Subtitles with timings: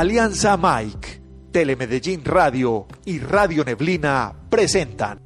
[0.00, 1.20] Alianza Mike,
[1.52, 5.20] Telemedellín Radio y Radio Neblina presentan.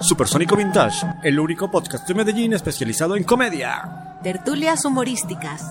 [0.00, 4.18] Supersónico Vintage, el único podcast de Medellín especializado en comedia.
[4.24, 5.62] Tertulias humorísticas.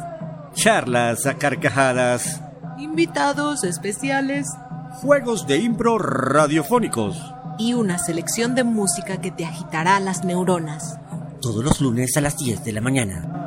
[0.54, 2.42] Charlas a carcajadas.
[2.78, 4.48] Invitados especiales.
[5.02, 7.22] Juegos de impro radiofónicos.
[7.60, 11.01] Y una selección de música que te agitará las neuronas.
[11.42, 13.41] Todos los lunes a las 10 de la mañana.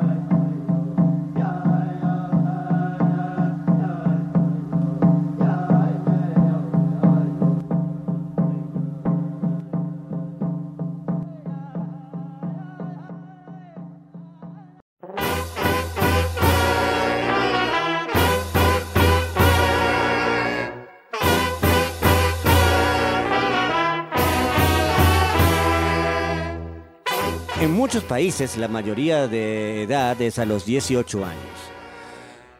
[28.05, 31.75] Países la mayoría de edad es a los 18 años.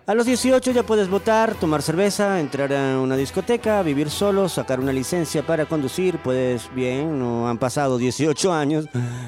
[0.07, 4.79] A los 18 ya puedes votar, tomar cerveza, entrar a una discoteca, vivir solo, sacar
[4.79, 6.19] una licencia para conducir.
[6.19, 8.85] Puedes, bien, no han pasado 18 años,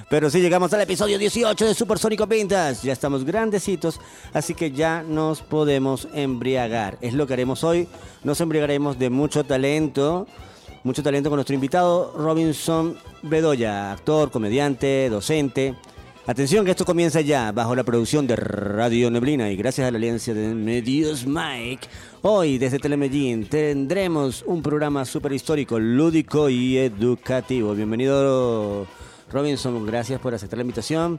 [0.08, 2.84] pero sí llegamos al episodio 18 de Supersónico Pintas.
[2.84, 4.00] Ya estamos grandecitos,
[4.34, 7.00] así que ya nos podemos embriagar.
[7.02, 7.88] Es lo que haremos hoy.
[8.24, 10.28] Nos embriagaremos de mucho talento
[10.84, 15.76] mucho talento con nuestro invitado Robinson Bedoya, actor, comediante, docente.
[16.28, 19.98] Atención que esto comienza ya bajo la producción de Radio Neblina y gracias a la
[19.98, 21.88] alianza de Medios Mike.
[22.22, 27.74] Hoy desde Telemedellín tendremos un programa súper histórico, lúdico y educativo.
[27.74, 28.86] Bienvenido
[29.32, 31.18] Robinson, gracias por aceptar la invitación.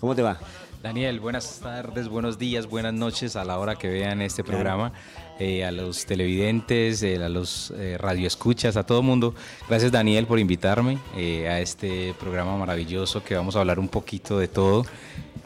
[0.00, 0.38] ¿Cómo te va?
[0.82, 4.92] Daniel, buenas tardes, buenos días, buenas noches a la hora que vean este programa.
[5.40, 9.34] Eh, a los televidentes, eh, a los eh, radioescuchas, a todo mundo.
[9.68, 14.38] Gracias Daniel por invitarme eh, a este programa maravilloso que vamos a hablar un poquito
[14.38, 14.86] de todo.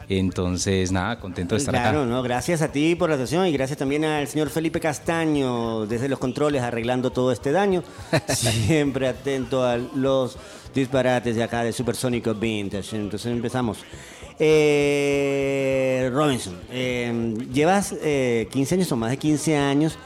[0.07, 2.09] Entonces, nada, contento de estar claro, acá.
[2.09, 6.09] no, gracias a ti por la atención y gracias también al señor Felipe Castaño desde
[6.09, 7.83] los controles arreglando todo este daño.
[8.27, 10.37] Siempre atento a los
[10.75, 12.95] disparates de acá de Supersónico Vintage.
[12.95, 13.79] Entonces empezamos.
[14.39, 19.97] Eh, Robinson, eh, llevas eh, 15 años o más de 15 años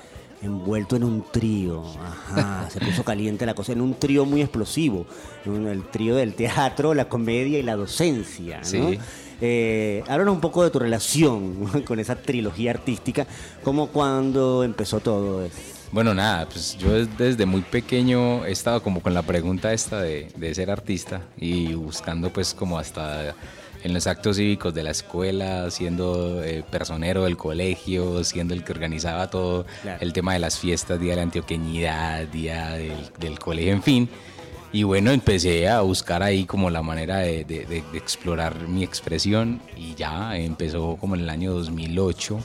[0.41, 1.83] envuelto en un trío.
[1.99, 5.05] Ajá, se puso caliente la cosa, en un trío muy explosivo.
[5.45, 8.59] En el trío del teatro, la comedia y la docencia.
[8.59, 8.65] ¿no?
[8.65, 8.99] Sí.
[9.41, 13.25] Eh, háblanos un poco de tu relación con esa trilogía artística,
[13.63, 15.59] como cuando empezó todo esto.
[15.91, 20.01] Bueno, nada, pues yo des- desde muy pequeño he estado como con la pregunta esta
[20.01, 23.33] de, de ser artista y buscando pues como hasta
[23.83, 28.71] en los actos cívicos de la escuela, siendo eh, personero del colegio, siendo el que
[28.71, 29.97] organizaba todo Claro.
[30.01, 34.09] el tema de las fiestas, día de la antioqueñidad, día del, del colegio, en fin.
[34.73, 38.83] Y bueno, empecé a buscar ahí como la manera de, de- de- de explorar mi
[38.83, 42.39] expresión y ya empezó como en el año 2008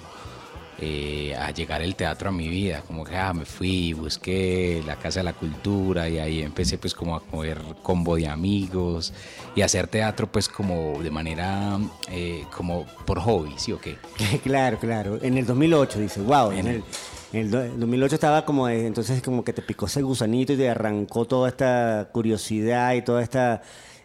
[0.84, 4.96] eh, a llegar el teatro a mi vida, como que ah, me fui, busqué la
[4.96, 9.12] Casa de la Cultura y ahí empecé pues como a mover combo de amigos
[9.54, 11.78] y hacer teatro pues como de manera
[12.10, 13.96] eh, como por hobby, ¿sí o qué?
[14.42, 15.18] claro, claro.
[15.22, 16.84] En el 2008, dice, wow, en el,
[17.32, 20.56] en el do- 2008 estaba como, eh, entonces como que te picó ese gusanito y
[20.56, 23.62] te arrancó toda esta curiosidad y toda esta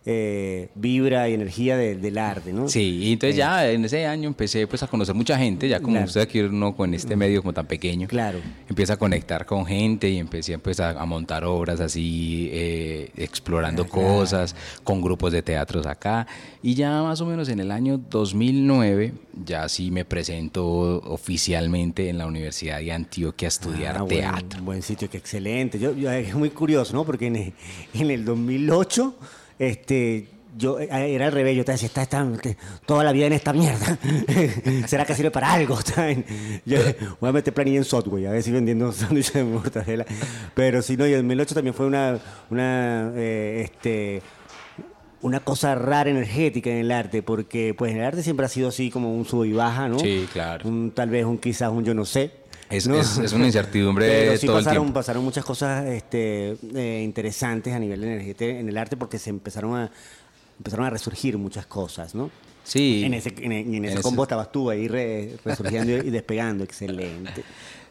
[0.10, 2.70] eh, vibra y energía de- del arte, ¿no?
[2.70, 5.96] Sí, y entonces ya en ese año empecé pues a conocer mucha gente, ya como
[5.96, 6.08] Claro.
[6.08, 8.08] usted aquí uno con este medio como tan pequeño.
[8.08, 8.40] Claro.
[8.70, 13.86] Empieza a conectar con gente y empecé pues, a, a montar obras así, eh, explorando
[13.86, 16.26] cosas, con grupos de teatros acá.
[16.64, 19.12] Y ya más o menos en el año 2009,
[19.46, 20.66] ya sí me presento
[21.04, 24.64] oficialmente en la Universidad de Antioquia a estudiar Ah, buen- teatro.
[24.64, 25.78] Buen, sitio, que excelente.
[25.80, 27.04] Yo, yo- es muy curioso, ¿no?
[27.04, 27.54] Porque en,
[27.94, 29.16] en el 2008,
[29.60, 31.56] este, yo eh, era al revés.
[31.56, 32.28] Yo te decía, está, está-
[32.86, 33.98] toda la vida en esta mierda.
[34.88, 35.78] ¿Será que sirve para algo?
[36.66, 36.80] Yo
[37.20, 40.06] voy a meter planilla en software, a ver si vendiendo sándwiches de mortadela.
[40.54, 42.20] Pero sí, no, y el 2008 también fue una,
[42.50, 44.22] una eh, este,
[45.22, 48.90] una cosa rara energética en el arte, porque pues el arte siempre ha sido así
[48.90, 50.00] como un sub y baja, ¿no?
[50.00, 50.68] Sí, claro.
[50.68, 52.32] Un, tal vez un quizás un yo no sé.
[52.70, 53.00] Es, ¿no?
[53.00, 55.00] es- es una incertidumbre Pero sí todo el pasaron, tiempo.
[55.00, 59.76] pasaron muchas cosas este, eh, interesantes a nivel energético en el arte porque se empezaron
[59.76, 59.92] a
[60.58, 62.32] empezaron a resurgir muchas cosas, ¿no?
[62.64, 63.04] Sí.
[63.06, 66.64] En ese, en, en ese En combo ese- estabas tú ahí re- resurgiendo y despegando,
[66.64, 67.44] excelente.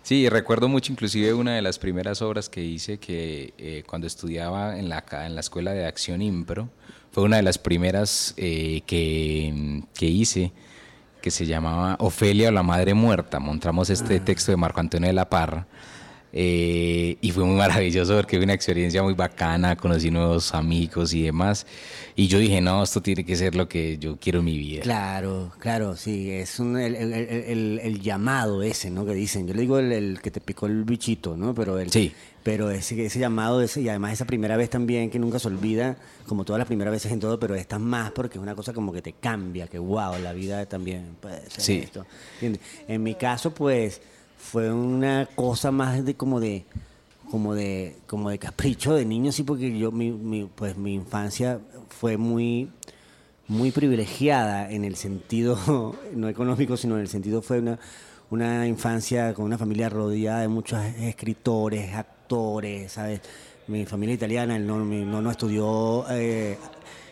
[0.03, 4.79] Sí, recuerdo mucho inclusive una de las primeras obras que hice que eh, cuando estudiaba
[4.79, 6.69] en la, en la escuela de acción impro,
[7.13, 10.53] fue una de las primeras eh, que, que hice,
[11.27, 13.41] que se llamaba Ofelia o la Madre Muerta.
[13.41, 15.67] Montamos este texto de Marco Antonio de la Parra.
[16.33, 21.23] Eh, y fue muy maravilloso porque fue una experiencia muy bacana, conocí nuevos amigos y
[21.23, 21.67] demás.
[22.15, 24.83] Y yo dije, no, esto tiene que ser lo que yo quiero en mi vida.
[24.83, 29.07] Claro, claro, sí, es un, el, el- el- el llamado ese, ¿no?
[29.07, 31.55] Que dicen, yo le digo el, que te picó el bichito, ¿no?
[31.55, 32.13] Pero el, Sí.
[32.43, 35.97] pero ese, ese llamado, ese, y además esa primera vez también que nunca se olvida,
[36.27, 38.93] como todas las primeras veces en todo, pero esta más porque es una cosa como
[38.93, 41.81] que te cambia, que wow, la vida también puede ser Sí.
[41.85, 42.05] esto.
[42.89, 44.01] En mi caso, pues,
[44.39, 46.65] fue una cosa más de como de
[47.31, 51.59] como de como de capricho de niño sí porque yo mi, mi- pues mi infancia
[51.89, 52.69] fue muy
[53.49, 57.79] muy privilegiada en el sentido no económico sino en el sentido fue una
[58.31, 63.21] una infancia con una familia rodeada de muchos escritores actores sabes
[63.69, 66.57] mi familia italiana el no mi no, no estudió eh,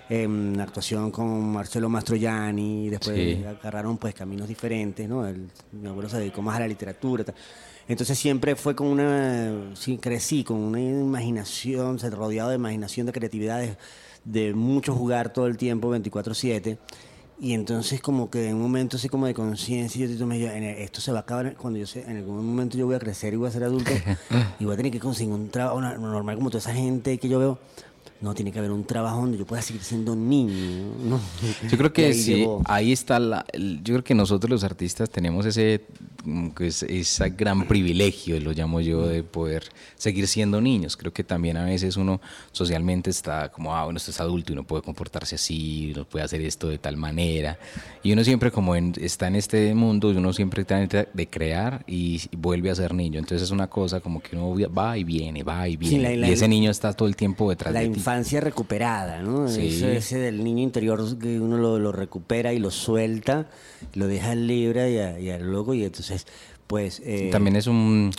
[0.08, 3.44] em, actuación con Marcelo Mastroianni, después Sí.
[3.44, 5.26] agarraron pues caminos diferentes, ¿no?
[5.26, 7.24] El- mi abuelo se dedicó más a la literatura.
[7.24, 7.34] tal.
[7.88, 13.60] Entonces siempre fue con una, sí, crecí con una imaginación, rodeado de imaginación, de creatividad,
[13.60, 13.76] de,
[14.24, 16.78] de mucho jugar todo el tiempo, 24/7.
[17.40, 20.64] Y entonces como que en un momento así como de conciencia, yo me dije, "En-
[20.64, 23.36] esto se va a acabar cuando yo en algún momento yo voy a crecer y
[23.36, 23.90] voy a ser adulto
[24.60, 27.38] y voy a tener que conseguir un trabajo normal como toda esa gente que yo
[27.38, 27.58] veo.
[28.24, 30.94] No, tiene que haber un trabajo donde yo pueda seguir siendo niño.
[31.04, 31.20] ¿no?
[31.70, 32.62] Yo creo que ahí sí, llegó.
[32.64, 35.84] ahí está la, el- yo creo que nosotros los artistas tenemos ese,
[36.56, 39.64] que es- ese gran privilegio, lo llamo yo, de poder
[39.96, 40.96] seguir siendo niños.
[40.96, 42.20] Creo que también a veces uno
[42.52, 46.24] socialmente está como, ah, bueno, esto es adulto y uno puede comportarse así, uno puede
[46.24, 47.58] hacer esto de tal manera.
[48.02, 51.84] Y uno siempre como en- está en este mundo, y uno siempre trata de crear
[51.86, 53.18] y, y vuelve a ser niño.
[53.18, 56.02] Entonces es una cosa como que uno va y viene, va y viene.
[56.10, 57.94] la- la- y ese niño está todo el tiempo detrás la de ti.
[57.94, 59.48] infancia recuperada, ¿no?
[59.48, 59.68] Sí.
[59.68, 63.46] Ese, ese del niño interior que uno lo, lo recupera y lo suelta,
[63.94, 66.10] lo deja libre y, a- y al loco y entonces,
[66.66, 67.00] pues...
[67.04, 68.10] eh, También es un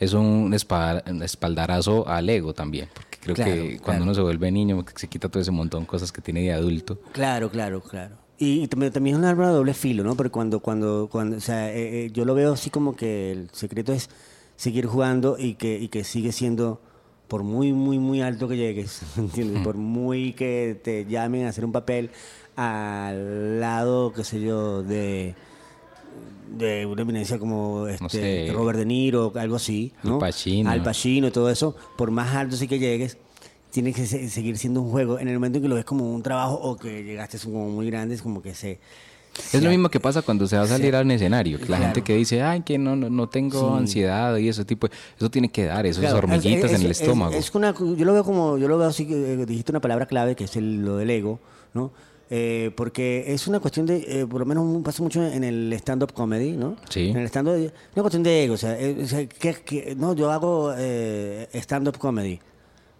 [0.00, 4.02] es un, espa- un espaldarazo al ego también, porque creo Claro, que cuando claro.
[4.04, 6.98] uno se vuelve niño se quita todo ese montón de cosas que tiene de adulto.
[7.12, 8.16] Claro, claro, claro.
[8.36, 10.16] Y, y también, también es un arma de doble filo, ¿no?
[10.16, 13.48] Porque cuando, cuando, cuando, o sea, eh, eh, yo lo veo así como que el
[13.52, 14.10] secreto es
[14.56, 16.80] seguir jugando y que, y que sigue siendo,
[17.28, 19.62] por muy, muy, muy alto que llegues, ¿entiendes?
[19.62, 22.10] Por muy que te llamen a hacer un papel
[22.56, 25.34] al lado, qué sé yo, de
[26.56, 28.52] de una eminencia como este, sé.
[28.52, 30.14] Robert De Niro, algo así, ¿no?
[30.14, 30.70] Al Pacino.
[30.70, 33.18] Al Pacino todo eso, por más alto sí que llegues,
[33.70, 35.18] tiene que se- seguir siendo un juego.
[35.18, 37.86] En el momento en que lo ves como un trabajo o que llegaste como muy
[37.90, 38.78] grande, es como que se...
[39.52, 41.82] Es lo mismo que pasa cuando se va a salir a un escenario, la Claro.
[41.86, 43.78] gente que dice, ay, que no, no, no tengo Sí.
[43.80, 44.86] ansiedad y ese tipo,
[45.18, 47.32] eso tiene que dar, esas Claro, hormiguitas es- en el es- estómago.
[47.34, 50.36] Es, una, yo lo veo como, yo lo veo así, eh, dijiste una palabra clave
[50.36, 51.40] que es el- lo del ego,
[51.72, 51.90] ¿no?
[52.30, 56.12] Eh, porque es una cuestión de, eh, por lo menos pasa mucho en el stand-up
[56.14, 56.76] comedy, ¿no?
[56.88, 57.10] Sí.
[57.10, 57.54] En el stand-up,
[57.94, 61.48] una cuestión de ego, o sea, eh, o sea, que, que- no, yo hago eh,
[61.54, 62.40] stand-up comedy.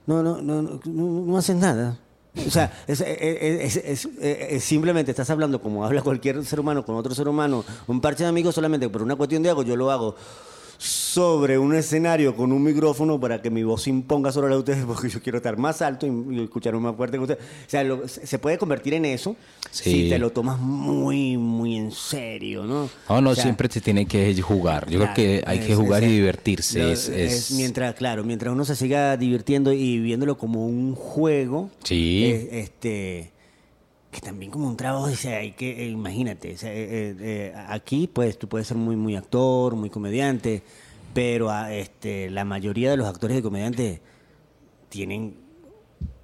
[0.07, 1.99] No, no, no, no, no, haces nada.
[2.47, 7.15] O sea, es, es- es simplemente estás hablando como habla cualquier ser humano con otro
[7.15, 10.17] ser humano, un parche de amigos solamente por una cuestión de ego, yo lo hago
[11.15, 14.59] sobre un escenario con un micrófono para que mi voz se imponga sobre la de
[14.61, 17.41] ustedes porque yo quiero estar más alto y, escucharme más fuerte que ustedes.
[17.41, 19.37] O sea, lo- se puede convertir en eso
[19.71, 19.91] Sí.
[20.05, 22.89] si te lo tomas muy, muy en serio, ¿no?
[23.09, 24.89] No, no, O sea, siempre se tiene que jugar.
[24.91, 26.79] Yo Claro, creo que hay que es- jugar es- y divertirse.
[26.83, 31.71] lo- es, es- mientras, claro, mientras uno se siga divirtiendo y viéndolo como un juego,
[31.85, 32.25] Sí.
[32.51, 33.31] este,
[34.11, 37.53] que también como un trabajo, dice, hay que, eh, imagínate, o sea, eh, eh, eh,
[37.69, 40.63] aquí pues tú puedes ser muy, muy actor, muy comediante,
[41.15, 44.01] pero ah, este, la mayoría de los actores y comediantes
[44.89, 45.37] tienen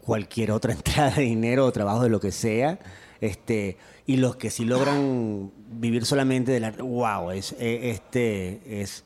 [0.01, 2.79] cualquier otra entrada de dinero o trabajo de lo que sea,
[3.21, 9.05] este, y los que sí logran vivir solamente del arte, wow, es, eh, este, es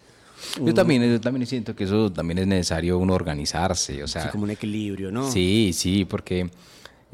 [0.60, 4.44] Yo también, yo también siento que eso también es necesario uno organizarse, o sea, como
[4.44, 5.30] un equilibrio, ¿no?
[5.30, 6.48] Sí, sí, porque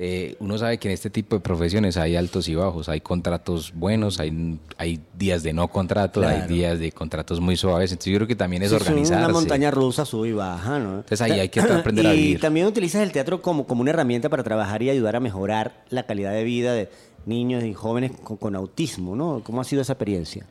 [0.03, 3.73] eh, uno sabe que en este tipo de profesiones hay altos y bajos, hay contratos
[3.75, 8.17] buenos, hay, hay días de no contrato, hay días de contratos muy suaves, entonces yo
[8.19, 9.23] creo que también es Sí, organizarse.
[9.25, 10.95] una montaña rusa sube y baja, ¿no?
[11.01, 12.41] Entonces ahí hay que aprender a y vivir.
[12.41, 16.05] también utilizas el teatro como, como una herramienta para trabajar y ayudar a mejorar la
[16.07, 16.89] calidad de vida de
[17.27, 19.43] niños y jóvenes con, con autismo, ¿no?
[19.45, 20.47] ¿Cómo ha sido esa experiencia?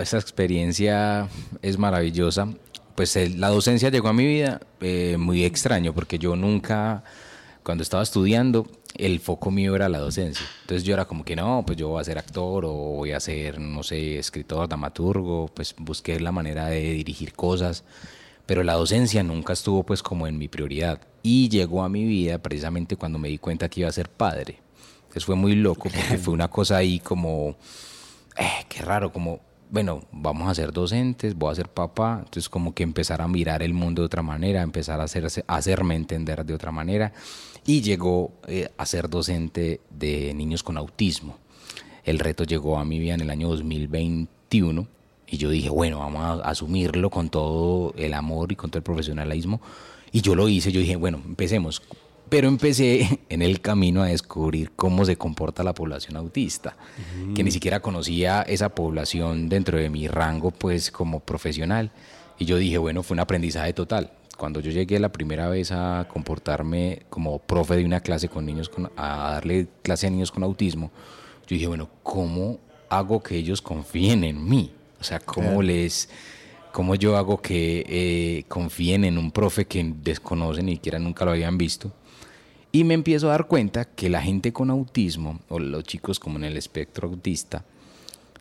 [0.00, 1.28] Esa experiencia
[1.60, 2.48] es maravillosa.
[2.94, 7.04] Pues el- la docencia llegó a mi vida eh, muy extraño porque yo nunca,
[7.62, 8.66] cuando estaba estudiando,
[8.96, 10.46] el foco mío era la docencia.
[10.62, 13.20] Entonces yo era como que no, pues yo voy a ser actor o voy a
[13.20, 17.84] ser, no sé, escritor, dramaturgo, pues busqué la manera de dirigir cosas,
[18.46, 21.00] pero la docencia nunca estuvo pues como en mi prioridad.
[21.22, 24.58] Y llegó a mi vida precisamente cuando me di cuenta que iba a ser padre.
[25.02, 27.56] Entonces fue muy loco porque fue una cosa ahí como,
[28.36, 29.40] eh, qué raro, como
[29.70, 33.62] bueno, vamos a ser docentes, voy a ser papá, entonces como que empezar a mirar
[33.62, 37.14] el mundo de otra manera, empezar a, hacerse, a hacerme entender de otra manera
[37.66, 41.38] y llegó eh, a ser docente de niños con autismo.
[42.04, 44.86] El reto llegó a mi vida en el año 2021
[45.28, 48.84] y yo dije, bueno, vamos a asumirlo con todo el amor y con todo el
[48.84, 49.60] profesionalismo.
[50.10, 51.82] Y yo lo hice, yo dije, bueno, empecemos.
[52.28, 56.76] Pero empecé en el camino a descubrir cómo se comporta la población autista,
[57.34, 61.92] que ni siquiera conocía esa población dentro de mi rango, pues como profesional.
[62.38, 64.12] Y yo dije, bueno, fue un aprendizaje total.
[64.42, 68.68] Cuando yo llegué la primera vez a comportarme como profe de una clase con niños,
[68.68, 70.90] con, a darle clase a niños con autismo,
[71.46, 72.58] yo dije, bueno, ¿cómo
[72.88, 74.72] hago que ellos confíen en mí?
[75.00, 76.08] O sea, ¿cómo les...
[76.72, 81.30] ¿Cómo yo hago que eh, confíen en un profe que desconocen ni siquiera nunca lo
[81.30, 81.92] habían visto?
[82.72, 86.38] Y me empiezo a dar cuenta que la gente con autismo, o los chicos como
[86.38, 87.64] en el espectro autista,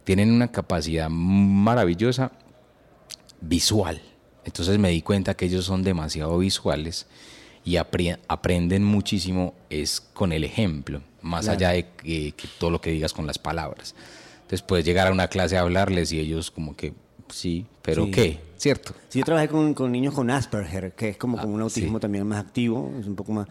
[0.03, 2.31] tienen una capacidad maravillosa
[3.39, 4.01] visual.
[4.46, 7.06] Entonces me di cuenta que ellos son demasiado visuales
[7.64, 13.14] y aprenden muchísimo es con el ejemplo, más allá de que, todo lo que digas
[13.14, 13.94] con las palabras.
[14.36, 16.94] Entonces puedes llegar a una clase a hablarles y ellos como que,
[17.30, 18.40] sí, pero ¿qué?
[18.58, 18.94] ¿Cierto?
[19.10, 22.28] Sí, yo trabajé con, con, niños con Asperger, que es como con un autismo también
[22.28, 23.48] más activo, es un poco más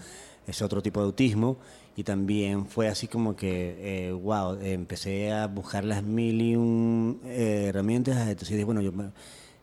[0.46, 1.58] es otro tipo de autismo.
[1.96, 7.20] Y también fue así como que, wow, eh, empecé a buscar las mil y un
[7.24, 8.16] eh, herramientas.
[8.28, 8.92] Entonces dije, bueno, yo,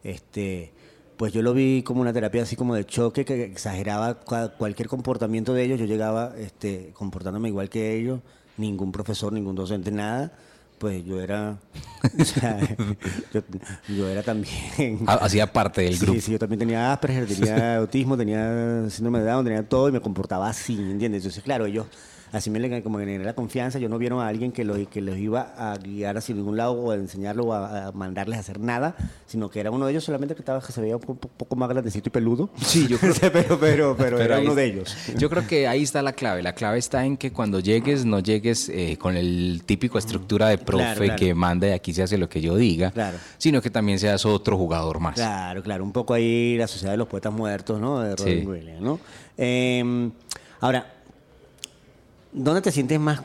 [0.04, 0.72] este,
[1.18, 4.20] pues yo lo vi como una terapia así como de choque que exageraba
[4.58, 5.80] cualquier comportamiento de ellos.
[5.80, 8.22] Yo llegaba este, comportándome igual que ellos,
[8.58, 10.32] ningún profesor, ningún docente, nada
[10.78, 11.58] pues yo era,
[12.20, 12.60] o sea,
[13.90, 15.00] yo, era también...
[15.08, 16.14] Ah, hacía parte del grupo.
[16.14, 19.92] Sí, sí, yo también tenía Asperger, tenía autismo, tenía síndrome de Down, tenía todo y
[19.92, 21.24] me comportaba así, ¿entiendes?
[21.24, 21.88] Entonces, claro, ellos
[22.32, 25.18] así me como generé la confianza, yo no vieron a alguien que los, que los
[25.18, 28.96] iba a guiar hacia ningún lado o a enseñarlo o a, mandarles a hacer nada,
[29.26, 31.70] sino que era uno de ellos solamente que, estaba, que se veía un poco más
[31.70, 32.50] grandecito y peludo.
[32.58, 34.96] Sí, yo creo pero, pero, pero, era uno de ellos.
[35.18, 36.44] Yo creo que ahí está la clave.
[36.44, 40.58] La clave está en que cuando llegues, no llegues eh, con el típico estructura de
[40.58, 42.94] profe que manda y aquí se hace lo que yo diga,
[43.38, 45.16] sino que también seas otro jugador más.
[45.16, 45.84] Claro, claro.
[45.84, 48.00] Un poco ahí la sociedad de los poetas muertos, ¿no?
[48.00, 49.00] De Robin Williams, ¿no?
[49.38, 50.12] Em,
[50.60, 50.97] ahora,
[52.32, 53.22] ¿Dónde te sientes más...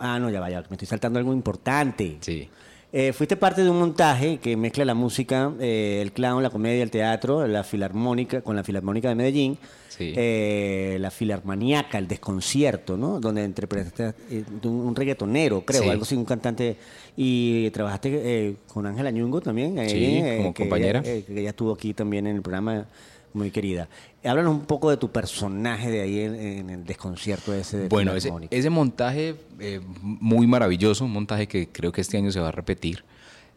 [0.00, 2.18] ah, no, ya vaya, me estoy saltando algo importante.
[2.20, 2.48] Sí.
[2.92, 6.82] Eh, fuiste parte de un montaje que mezcla la música, eh, el clown, la comedia,
[6.82, 9.58] el teatro, la filarmónica, con la Filarmónica de Medellín,
[9.88, 10.14] sí.
[10.16, 13.18] eh, la filarmaníaca, el desconcierto, ¿no?
[13.20, 16.76] Donde interpretaste eh, un, reggaetonero, creo, algo así, un cantante.
[17.18, 19.76] Y trabajaste con Ángela Ñungo también.
[19.88, 21.02] Sí, como compañera.
[21.02, 22.86] que ella estuvo aquí también en el programa
[23.34, 23.88] muy querida.
[24.26, 27.78] Háblanos un poco de tu personaje de ahí en, el desconcierto ese.
[27.78, 32.30] De bueno, ese, ese, montaje eh, muy maravilloso, un montaje que creo que este año
[32.32, 33.04] se va a repetir.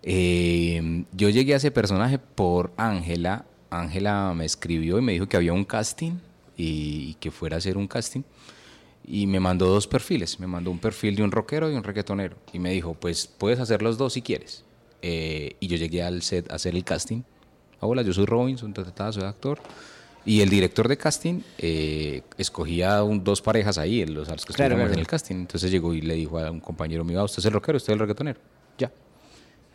[0.04, 3.46] Eh, yo llegué a ese personaje por Ángela.
[3.70, 6.14] Ángela me escribió y me dijo que había un casting
[6.58, 8.22] y, que fuera a hacer un casting.
[9.06, 10.40] Y me mandó dos perfiles.
[10.40, 12.38] Me mandó un perfil de un rockero y un reggaetonero.
[12.54, 14.64] Y me dijo, pues puedes hacer los dos si quieres.
[15.02, 17.24] Eh, y yo llegué al set a hacer el casting
[17.82, 19.60] hola, yo soy Robinson, soy actor.
[20.26, 25.00] Y el director de casting eh, escogía dos parejas ahí, los, los que estuvieron en
[25.00, 25.36] el casting.
[25.36, 27.94] Entonces llegó y le dijo a un compañero mío, ah, usted es el rockero, usted
[27.94, 28.40] es el reggaetonero.
[28.78, 28.92] Ya.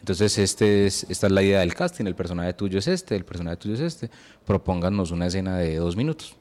[0.01, 3.25] Entonces este es, esta es la idea del casting, el personaje tuyo es este, el
[3.25, 4.11] personaje tuyo es este.
[4.47, 6.37] Propónganos una escena de dos minutos.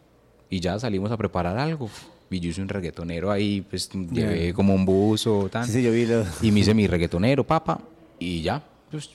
[0.49, 1.89] Y ya salimos a preparar algo.
[2.29, 5.67] Y yo hice un reggaetonero ahí, pues llevé como un buzo, tan.
[5.67, 6.07] Sí, yo vi
[6.41, 7.79] Y me hice mi reggaetonero, papa,
[8.17, 8.63] y ya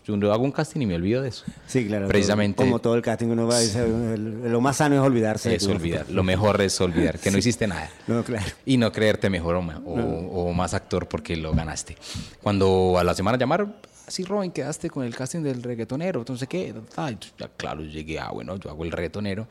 [0.05, 1.45] yo hago un casting y me olvido de eso.
[1.67, 2.09] Sí, claro.
[2.09, 2.57] Precisamente.
[2.57, 5.55] Como todo el casting uno va a decir, lo más sano es olvidarse.
[5.55, 6.11] Es olvidar.
[6.11, 7.91] Lo mejor es olvidar, que no hiciste nada.
[8.07, 8.45] No, claro.
[8.67, 11.97] Y no creerte mejor o, más actor porque lo ganaste.
[12.43, 13.75] Cuando a la semana llamaron,
[14.07, 16.75] así Robin, quedaste con el casting del reggaetonero, entonces qué,
[17.57, 19.47] claro, llegué, ah, bueno, yo hago el reggaetonero.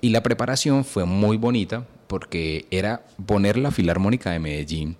[0.00, 4.96] Y la preparación fue muy bonita porque era poner la Filarmónica de Medellín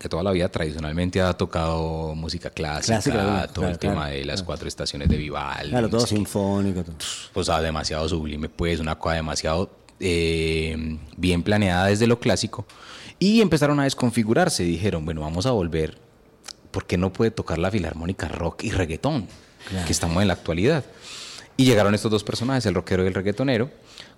[0.00, 4.66] que toda la vida tradicionalmente ha tocado música clásica, todo el tema de las cuatro
[4.66, 5.68] estaciones de Vivaldi.
[5.68, 6.82] Claro, todo sinfónico.
[6.82, 6.96] Todo.
[7.34, 12.66] Pues ah, demasiado sublime, pues una cosa demasiado eh, bien planeada desde lo clásico.
[13.18, 15.98] Y empezaron a desconfigurarse, dijeron, bueno, vamos a volver,
[16.70, 19.28] ¿por qué no puede tocar la filarmónica rock y reggaetón?
[19.84, 20.82] Que estamos en la actualidad.
[21.58, 23.70] Y llegaron estos dos personajes, el rockero y el reggaetonero,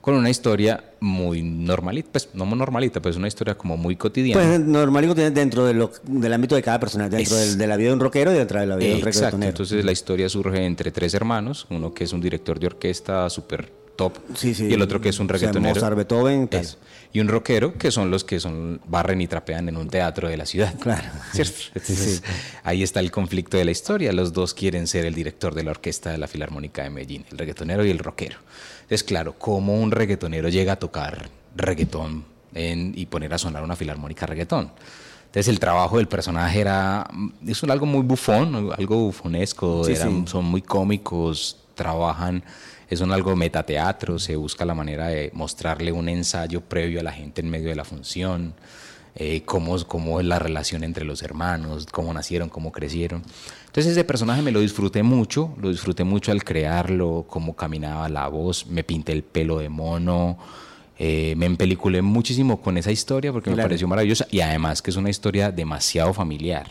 [0.02, 4.42] con una historia muy normalita, pues no muy normalita, pues una historia como muy cotidiana.
[4.42, 7.94] Pues normalito dentro de lo, del ámbito de cada persona, dentro de la vida de
[7.94, 10.90] un rockero y dentro de la vida de un Exacto, entonces la historia surge entre
[10.90, 14.82] tres hermanos, uno que es un director de orquesta súper top sí, sí, y el
[14.82, 15.76] otro que es un reggaetonero.
[15.76, 16.66] Mozart, Beethoven, tal.
[17.12, 20.37] y un rockero, que son los que son barren y trapean en un teatro de
[20.37, 20.75] la ciudad.
[20.80, 21.09] Claro.
[21.32, 21.61] ¿Cierto?
[21.76, 22.25] Entonces,
[22.64, 24.12] ahí está el conflicto de la historia.
[24.12, 27.38] Los dos quieren ser el director de la orquesta de la Filarmónica de Medellín, el
[27.38, 28.38] reggaetonero y el rockero.
[28.92, 33.75] Entonces, claro, ¿cómo un reggaetonero llega a tocar reggaetón en- y poner a sonar una
[33.75, 34.70] filarmónica reggaetón?
[35.25, 37.08] Entonces el trabajo del personaje era
[37.46, 40.30] es un- algo muy bufón, algo bufonesco, Sí, eran- sí.
[40.32, 42.44] son muy cómicos, trabajan,
[42.90, 47.12] es un algo metateatro, se busca la manera de mostrarle un ensayo previo a la
[47.12, 48.52] gente en medio de la función,
[49.14, 53.22] eh, cómo, cómo es la relación entre los hermanos, cómo nacieron, cómo crecieron.
[53.73, 58.29] Entonces ese personaje me lo disfruté mucho, lo disfruté mucho al crearlo, cómo caminaba la
[58.29, 60.37] voz, me pinté el pelo de mono,
[60.99, 64.97] eh, me empeliculé muchísimo con esa historia porque me pareció maravillosa y además que es
[64.99, 66.67] una historia demasiado familiar.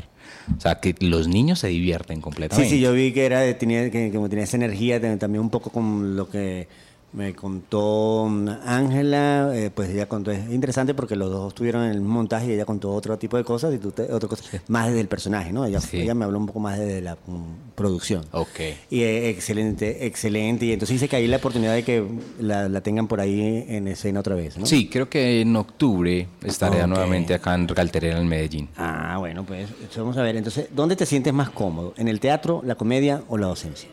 [0.55, 2.69] O sea, que los niños se divierten Sí, completamente.
[2.69, 6.15] sí, yo vi que era tenía que como tenía esa energía también un poco con
[6.15, 6.67] lo que
[7.13, 11.91] me contó mm, Ángela, eh, pues ella contó, es interesante porque los dos estuvieron en
[11.91, 14.87] el montaje y ella contó otro tipo de cosas y tú te- otra cosa, más
[14.87, 15.65] desde el personaje, ¿no?
[15.65, 15.97] Ella, Sí.
[16.01, 18.23] ella me habló un poco más desde la mm, producción.
[18.31, 18.59] Ok.
[18.89, 20.65] Y eh, excelente, excelente.
[20.65, 22.05] Y entonces dice que hay la oportunidad de que
[22.39, 24.65] la, la tengan por ahí en escena otra vez, ¿no?
[24.65, 28.69] Sí, creo que en octubre estaré nuevamente acá en Calterera, en Medellín.
[28.77, 30.37] Ah, bueno, pues vamos a ver.
[30.37, 31.93] Entonces, ¿dónde te sientes más cómodo?
[31.97, 33.89] ¿En el teatro, la comedia o la docencia?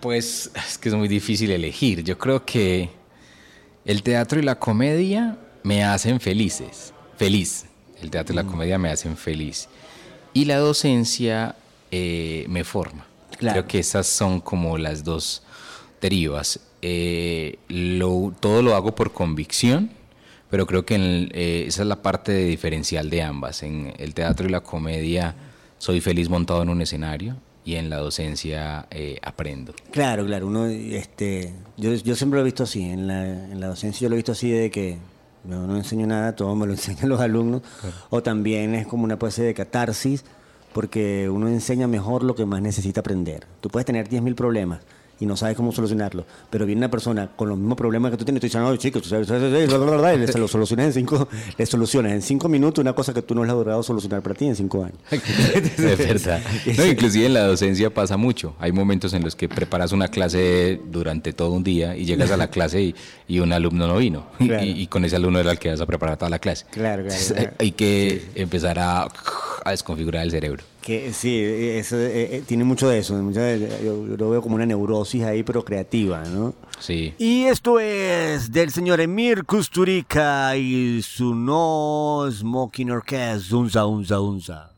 [0.00, 2.02] Pues es que es muy difícil elegir.
[2.04, 2.90] Yo creo que
[3.84, 6.92] el teatro y la comedia me hacen felices.
[7.16, 7.66] Feliz.
[8.00, 9.68] El teatro y la comedia me hacen feliz.
[10.32, 11.56] Y la docencia
[11.90, 13.06] eh, me forma.
[13.38, 13.54] Claro.
[13.60, 15.42] Creo que esas son como las dos
[16.00, 16.60] derivas.
[16.82, 19.90] Eh, lo- todo lo hago por convicción,
[20.48, 23.62] pero creo que en- eh, esa es la parte de diferencial de ambas.
[23.62, 25.34] En el teatro y la comedia
[25.78, 29.74] soy feliz montado en un escenario y en la docencia eh, aprendo.
[29.90, 30.46] Claro, claro.
[30.46, 32.82] Uno, este, yo, yo siempre lo he visto así.
[32.82, 34.98] En la, en la docencia yo lo he visto así de que
[35.44, 37.62] yo no enseño nada, todo me lo enseñan los alumnos.
[38.08, 40.24] O también es como una especie de catarsis,
[40.72, 43.46] porque uno enseña mejor lo que más necesita aprender.
[43.60, 44.80] Tú puedes tener 10.000 problemas
[45.20, 48.24] y no sabes cómo solucionarlos, pero viene una persona con los mismos problemas que tú
[48.24, 50.26] tienes y tú dices, no, chicos, tú sabes, sabes, sabes, bla, bla, bla", y le-
[50.32, 53.42] se lo solucionas en cinco, le solucionas en cinco minutos una cosa que tú no
[53.42, 54.98] has logrado solucionar para ti en cinco años.
[55.10, 56.40] Es verdad.
[56.76, 58.54] No, inclusive en la docencia pasa mucho.
[58.58, 62.36] Hay momentos en los que preparas una clase durante todo un día y llegas a
[62.36, 62.94] la clase y,
[63.28, 64.26] y un alumno no vino.
[64.38, 64.64] Y- Claro.
[64.64, 66.64] Y, y con ese alumno era el que vas a preparar toda la clase.
[66.70, 67.50] Claro, claro.
[67.58, 69.06] Hay que empezar a,
[69.64, 70.62] a desconfigurar el cerebro.
[70.82, 73.16] Que sí, eso, eh, eh, tiene mucho de eso.
[73.16, 76.54] de- yo, yo lo veo como una neurosis ahí, pero creativa, ¿no?
[76.78, 77.14] Sí.
[77.18, 84.70] Y esto es del señor Emir Kusturica y su No Smoking Orchestra, Unza, Unza, Unza.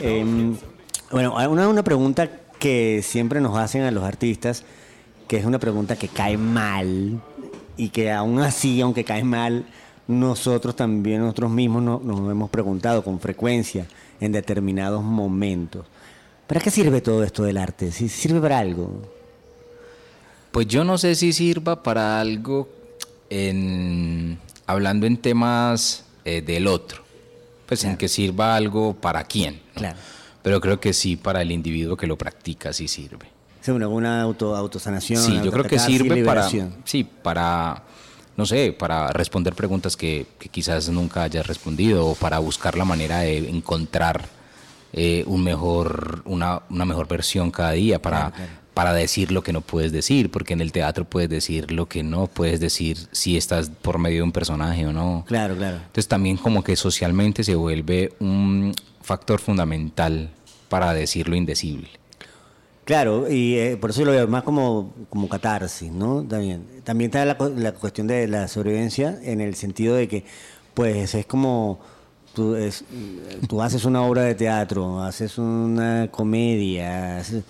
[0.00, 0.56] Em,
[1.10, 4.64] bueno, hay una, una pregunta que siempre nos hacen a los artistas,
[5.26, 7.20] que es una pregunta que cae mal
[7.76, 9.66] y que aún así, aunque cae mal,
[10.06, 13.86] nosotros también, nosotros mismos no- nos hemos preguntado con frecuencia
[14.20, 15.84] en determinados momentos.
[16.46, 17.92] ¿Para qué sirve todo esto del arte?
[17.92, 19.02] ¿Si sirve para algo?
[20.50, 22.68] Pues yo no sé si sirva para algo
[23.28, 24.38] en,
[24.68, 27.02] hablando en temas eh, del otro.
[27.66, 29.60] Pues en que sirva algo para quién.
[29.74, 29.80] ¿no?
[29.80, 29.98] Claro.
[30.42, 33.26] pero creo que sí para el individuo que lo practica sí sirve.
[33.60, 35.20] Sí, una, una auto, autosanación.
[35.20, 36.48] Sí, yo creo que sirve para,
[36.84, 37.82] sí, para,
[38.36, 42.84] no sé, para responder preguntas que, que quizás nunca hayas respondido o para buscar la
[42.84, 44.28] manera de encontrar
[44.92, 48.32] eh, un mejor, una, una mejor versión cada día para,
[48.78, 52.04] para decir lo que no puedes decir, porque en el teatro puedes decir lo que
[52.04, 55.24] no puedes decir si estás por medio de un personaje o no.
[55.26, 55.78] Claro, claro.
[55.78, 60.30] Entonces también como que socialmente se vuelve un factor fundamental
[60.68, 61.88] para decir lo indecible.
[62.84, 66.22] Claro, y eh, por eso lo veo más como, como catarsis, ¿no?
[66.22, 70.24] También, también está la, la cuestión de la sobrevivencia en el sentido de que,
[70.74, 71.80] pues, es como
[72.32, 72.84] tú, es-
[73.48, 77.42] tú haces una obra de teatro, haces una comedia, haces-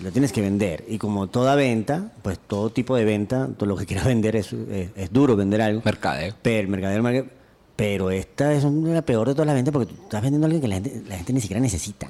[0.00, 0.84] lo tienes que vender.
[0.88, 4.52] Y como toda venta, pues todo tipo de venta, todo lo que quieras vender es,
[4.52, 5.82] es, es duro vender algo.
[5.84, 6.34] Mercadeo.
[6.42, 7.41] Pero, mercadeo, mercadeo.
[7.74, 10.60] Pero esta es una- la peor de todas las ventas porque tú estás vendiendo algo
[10.60, 12.06] que la gente, la gente ni siquiera necesita.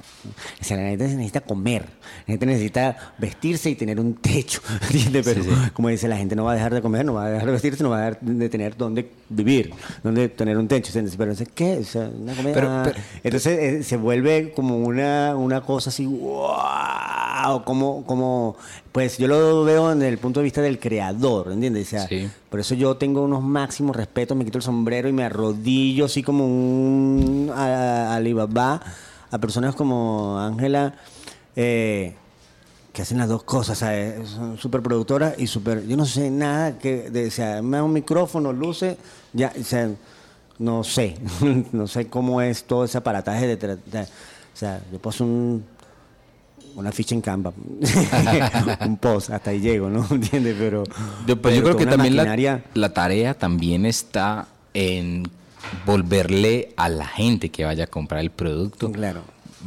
[0.59, 1.83] O sea, la gente necesita comer,
[2.27, 4.61] la gente necesita vestirse y tener un techo.
[4.91, 5.25] ¿Entiendes?
[5.25, 5.55] Pero Sí, sí.
[5.73, 7.51] como dice, la gente no va a dejar de comer, no va a dejar de
[7.53, 9.73] vestirse, no va a dejar de tener dónde vivir,
[10.03, 10.89] dónde tener un techo.
[10.89, 11.15] ¿entiendes?
[11.15, 11.77] Pero entonces, ¿qué?
[11.77, 12.53] O sea, una comida.
[12.53, 18.55] Pero- pero- entonces eh, se vuelve como una, una cosa así, wow, como, como,
[18.91, 21.87] pues yo lo veo en el punto de vista del creador, ¿entiendes?
[21.87, 22.29] O sea, Sí.
[22.53, 26.21] Por eso yo tengo unos máximos respetos, me quito el sombrero y me arrodillo así
[26.21, 28.79] como un Alibaba
[29.31, 30.93] a personas como Ángela,
[31.55, 32.13] eh,
[32.93, 33.79] que hacen las dos cosas,
[34.27, 38.53] son súper productoras y súper, yo no sé nada, que, sea, me da un micrófono,
[38.53, 38.97] luces,
[39.33, 39.51] ya,
[40.59, 41.17] no sé,
[41.71, 45.65] no sé cómo es todo ese aparataje de- o sea, yo paso un
[46.75, 47.53] una ficha en Canva,
[48.85, 50.05] un post, hasta ahí llego, ¿no?
[50.11, 50.55] ¿Entiendes?
[50.57, 50.83] Pero,
[51.27, 55.23] Yo, pues yo creo que también la, maquinaria- la tarea también está en
[55.85, 59.21] volverle a la gente que vaya a comprar el producto, Claro.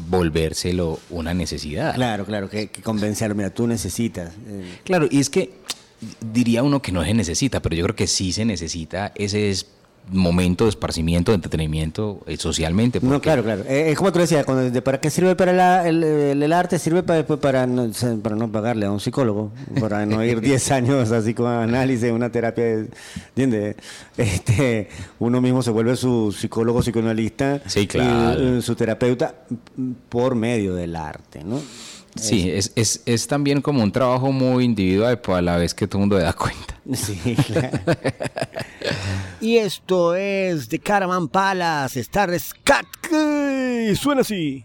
[0.09, 1.95] volvérselo una necesidad.
[1.95, 3.35] Claro, claro, que, que convencerlo.
[3.35, 4.33] Mira, tú necesitas.
[4.47, 5.53] eh, Claro, y es que
[6.21, 9.67] diría uno que no se necesita, pero yo creo que sí se necesita ese es
[10.11, 13.01] momento de esparcimiento, de entretenimiento eh, socialmente.
[13.03, 13.65] No, claro, claro.
[13.69, 16.53] Eh, es como tú decías, cuando, de- ¿para qué sirve para la- el, el- el
[16.53, 16.79] arte?
[16.79, 17.91] Sirve para, después para, no,
[18.23, 22.65] para no pagarle a un psicólogo, para no ir 10 años a psicoanálisis, una terapia,
[22.65, 22.89] de-
[23.35, 23.77] ¿entiendes?
[24.17, 24.89] Este,
[25.19, 28.41] uno mismo se vuelve su psicólogo, psicoanalista, Sí, claro.
[28.41, 29.35] y, eh, su terapeuta
[30.09, 31.61] por medio del arte, ¿no?
[32.17, 35.87] Sí, es, es, es también como un trabajo muy individual, pero a la vez que
[35.87, 36.75] todo el mundo se da cuenta.
[36.95, 37.79] Sí, claro.
[39.41, 42.87] Y esto es de Caravan Palace, Star Scat.
[43.91, 44.65] Y suena así.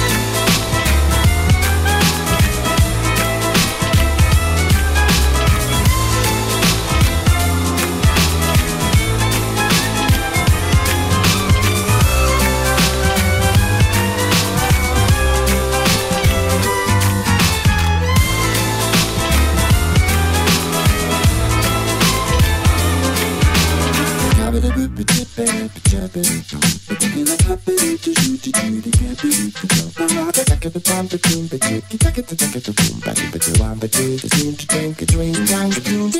[30.73, 31.83] the time to tune the jig.
[31.91, 35.01] You take it to take to boom, back it to one, but you to drink
[35.01, 36.11] a drink down the tune.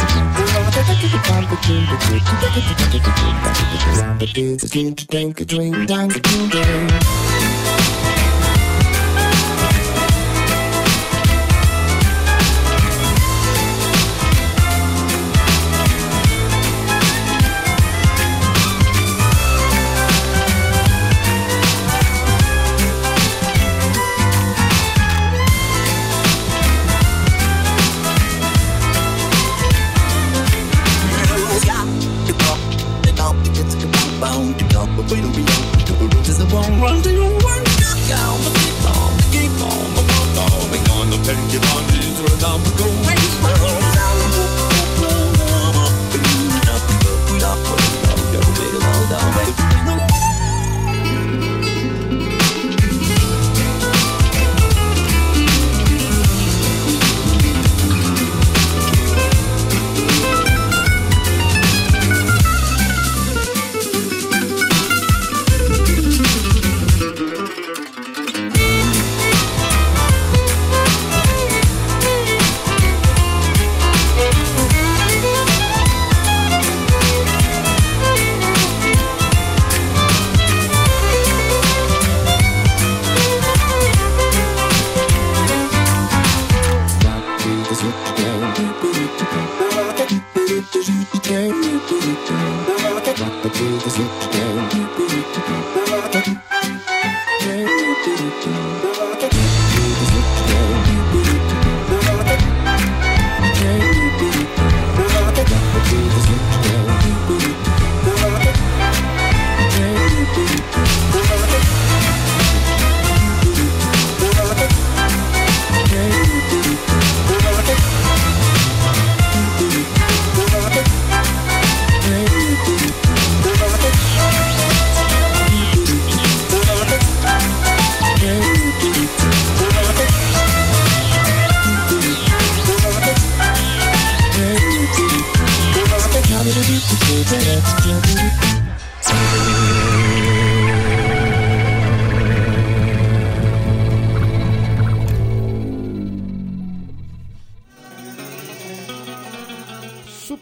[0.80, 2.24] Take it to time to tune the jig.
[2.24, 4.56] You take it to take to boom, back it to one, but you
[4.96, 7.59] to drink a drink down the tune.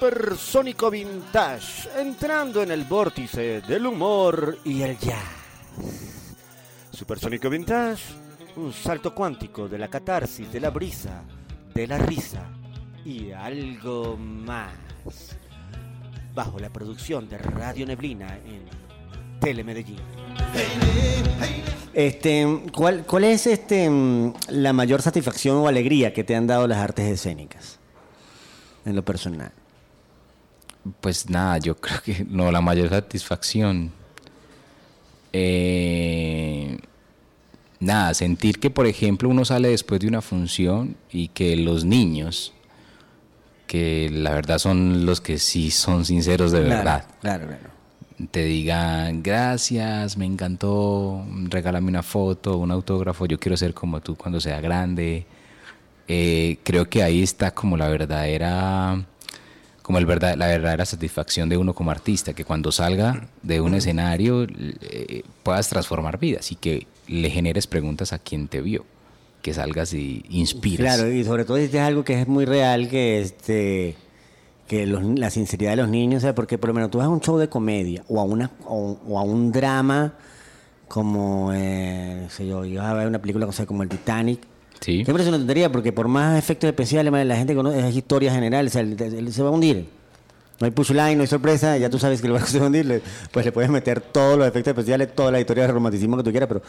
[0.08, 5.22] Supersónico Vintage, entrando en el vórtice del humor y el jazz.
[6.92, 8.02] Supersónico Vintage,
[8.56, 11.24] un salto cuántico de la catarsis, de la brisa,
[11.74, 12.46] de la risa
[13.04, 14.72] y algo más.
[16.34, 18.64] Bajo la producción de Radio Neblina en
[19.42, 20.00] Telemedellín.
[21.94, 26.66] Este, ¿cuál, ¿Cuál es este, mm, la mayor satisfacción o alegría que te han dado
[26.66, 27.80] las artes escénicas?
[28.86, 29.52] En lo personal.
[31.02, 33.92] Pues nada, yo creo que no, la mayor satisfacción.
[35.34, 36.78] eh,
[37.80, 42.54] nada, sentir que, por ejemplo, uno sale después de una función y que los niños,
[43.68, 47.70] que la verdad son los que sí son sinceros de verdad, Claro, claro.
[48.32, 54.16] te digan gracias, me encantó, regálame una foto, un autógrafo, yo quiero ser como tú
[54.16, 55.26] cuando sea grande.
[56.08, 59.06] Eh, creo que ahí está como la verdadera
[59.88, 63.74] como el verdad, la verdadera satisfacción de uno como artista, que cuando salga de un
[63.74, 68.84] escenario eh, puedas transformar vidas y que le generes preguntas a quien te vio,
[69.42, 70.80] que salgas y inspires.
[70.94, 73.96] Claro, y sobre todo si es algo que es muy real, que este
[74.68, 77.10] que los- la sinceridad de los niños, sea, porque por lo menos tú vas a
[77.10, 80.16] un show de comedia o a una o, a un drama
[80.90, 84.42] como eh, no sé yo, ibas a ver una película o como el Titanic.
[84.82, 85.04] Sí.
[85.04, 88.68] Siempre es una tontería porque por más efectos especiales, la gente conoce es historia general,
[88.68, 89.90] o sea, el- se va a hundir.
[90.60, 92.68] No hay pushline, no hay sorpresa, ya tú sabes que el barco se va a
[92.68, 96.24] hundir, pues le puedes meter todos los efectos especiales, toda la historia de romanticismo que
[96.24, 96.62] tú quieras, pero,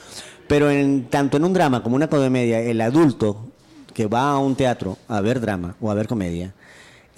[0.47, 3.47] pero en, tanto en un drama como una comedia, el adulto
[3.95, 6.53] que va a un teatro a ver drama o a ver comedia,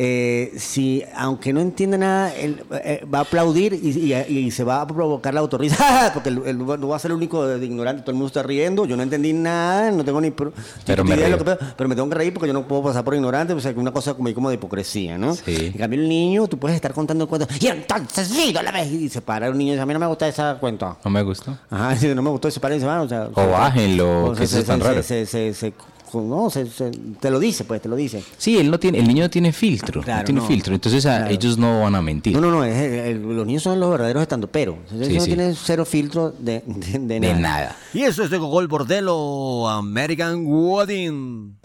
[0.02, 4.64] eh, si aunque no entienda nada, él eh, va a aplaudir y, y- y se
[4.64, 7.62] va a provocar la autorrisa, porque él, él no va a ser el único de
[7.66, 10.54] ignorante, todo el mundo está riendo, yo no entendí nada, no tengo ni pro-
[10.86, 12.66] Pero ni me idea de lo que pero me tengo que reír porque yo no
[12.66, 15.34] puedo pasar por ignorante, o sea, que una cosa como, como de hipocresía, ¿no?
[15.34, 15.66] Sí.
[15.66, 18.90] En cambio, el niño, tú puedes estar contando el cuento, y entonces sí, la vez,
[18.90, 20.96] y se para un niño y dice, a mí no me gusta ese cuento.
[21.04, 21.58] ¿No me gustó?
[21.68, 23.28] Ajá, si no me gustó, se para y se va, o sea...
[23.34, 25.02] O bájenlo, o que eso es tan se- raro.
[25.02, 25.74] Se, se, se-
[26.14, 28.22] no, se- se- te lo dice, pues, te lo dice.
[28.38, 30.46] Sí, él no tiene, el niño no tiene filtro, Claro, no tiene no.
[30.46, 31.34] filtro, entonces a- Claro.
[31.34, 32.32] ellos no van a mentir.
[32.34, 34.78] No, no, no, es el- el- los niños son los verdaderos estando pero.
[34.92, 35.26] Ellos Sí, no sí.
[35.26, 37.38] tienen cero filtro de, de, de de nada.
[37.38, 37.76] nada.
[37.94, 41.56] Y eso es de Gogol Bordello, American Wedding.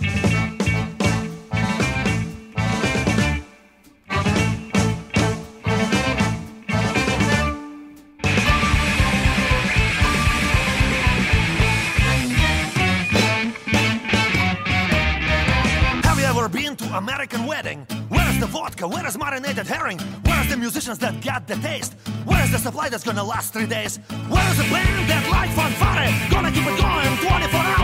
[16.96, 17.86] American wedding?
[18.08, 18.88] Where is the vodka?
[18.88, 20.00] Where is marinated herring?
[20.00, 21.94] Where is the musicians that got the taste?
[22.24, 23.98] Where is the supply that's gonna last three days?
[24.30, 26.30] Where is the band that like fire?
[26.32, 27.75] Gonna keep it going 24 hours.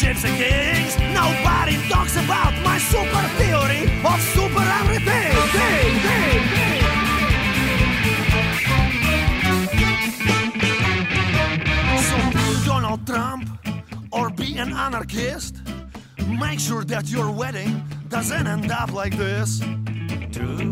[0.00, 0.96] Gypsy kings.
[1.12, 5.32] Nobody talks about my super theory of super everything.
[5.52, 6.82] Ding, ding, ding.
[12.08, 13.44] So be Donald Trump
[14.10, 15.56] or be an anarchist.
[16.26, 19.60] Make sure that your wedding doesn't end up like this.
[19.60, 20.69] I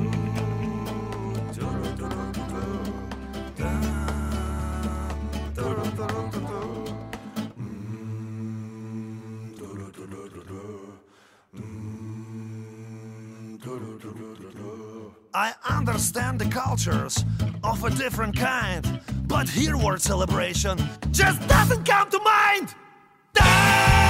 [15.98, 17.24] understand the cultures
[17.64, 20.78] of a different kind, but here word celebration
[21.10, 22.72] just doesn't come to mind.
[23.32, 24.07] Da,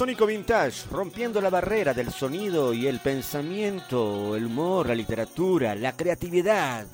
[0.00, 5.94] Supersónico Vintage, rompiendo la barrera del sonido y el pensamiento, el humor, la literatura, la
[5.94, 6.86] creatividad.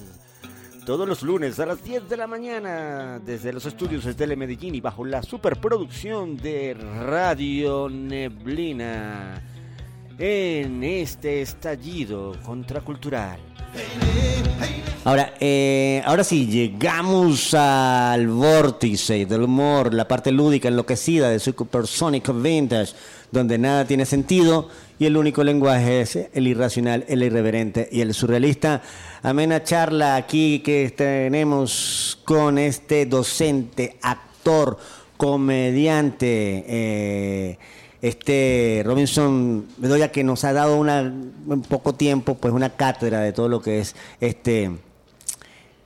[0.84, 4.74] Todos los lunes a las 10 de la mañana, desde los estudios de Tele Medellín
[4.74, 9.40] y bajo la superproducción de Radio Neblina,
[10.18, 13.38] en este estallido contracultural.
[15.06, 22.28] Ahora, eh, ahora sí, llegamos al vórtice del humor, la parte lúdica enloquecida de Supersonic
[22.34, 22.92] Vintage,
[23.30, 28.14] donde nada tiene sentido y el único lenguaje es el irracional, el irreverente y el
[28.14, 28.82] surrealista.
[29.22, 34.76] Amena charla aquí que tenemos con este docente, actor,
[35.16, 37.58] comediante, eh,
[38.02, 43.32] este Robinson Bedoya que nos ha dado una, en poco tiempo pues una cátedra de
[43.32, 44.72] todo lo que es este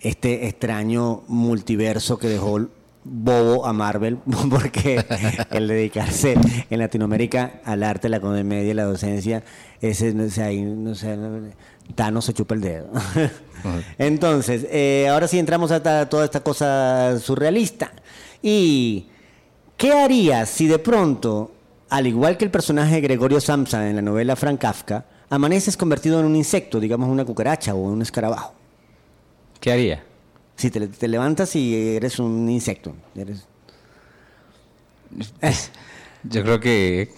[0.01, 2.61] este extraño multiverso que dejó
[3.03, 4.19] bobo a Marvel
[4.51, 5.05] porque
[5.51, 6.37] el dedicarse
[6.69, 9.43] en Latinoamérica al arte, la comedia y la docencia,
[9.81, 11.49] ese no sé, ahí, no sé, no-
[11.95, 12.89] Thanos se chupa el dedo.
[13.99, 17.93] Entonces, eh, ahora sí entramos a toda esta cosa surrealista.
[18.43, 19.07] ¿Y
[19.77, 21.53] qué harías si de pronto,
[21.89, 26.21] al igual que el personaje de Gregorio Samsa en la novela Frank Kafka, amaneces convertido
[26.21, 28.55] en un insecto, digamos una cucaracha o un escarabajo?
[29.61, 30.03] ¿Qué haría?
[30.57, 32.95] Si te, te levantas y eres un insecto.
[33.15, 33.47] Eres...
[36.25, 37.11] Yo creo que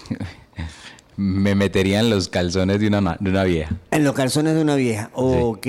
[1.16, 4.76] me metería en los calzones de una, de una vieja, En los calzones de una
[4.76, 5.10] vieja.
[5.12, 5.66] Ok.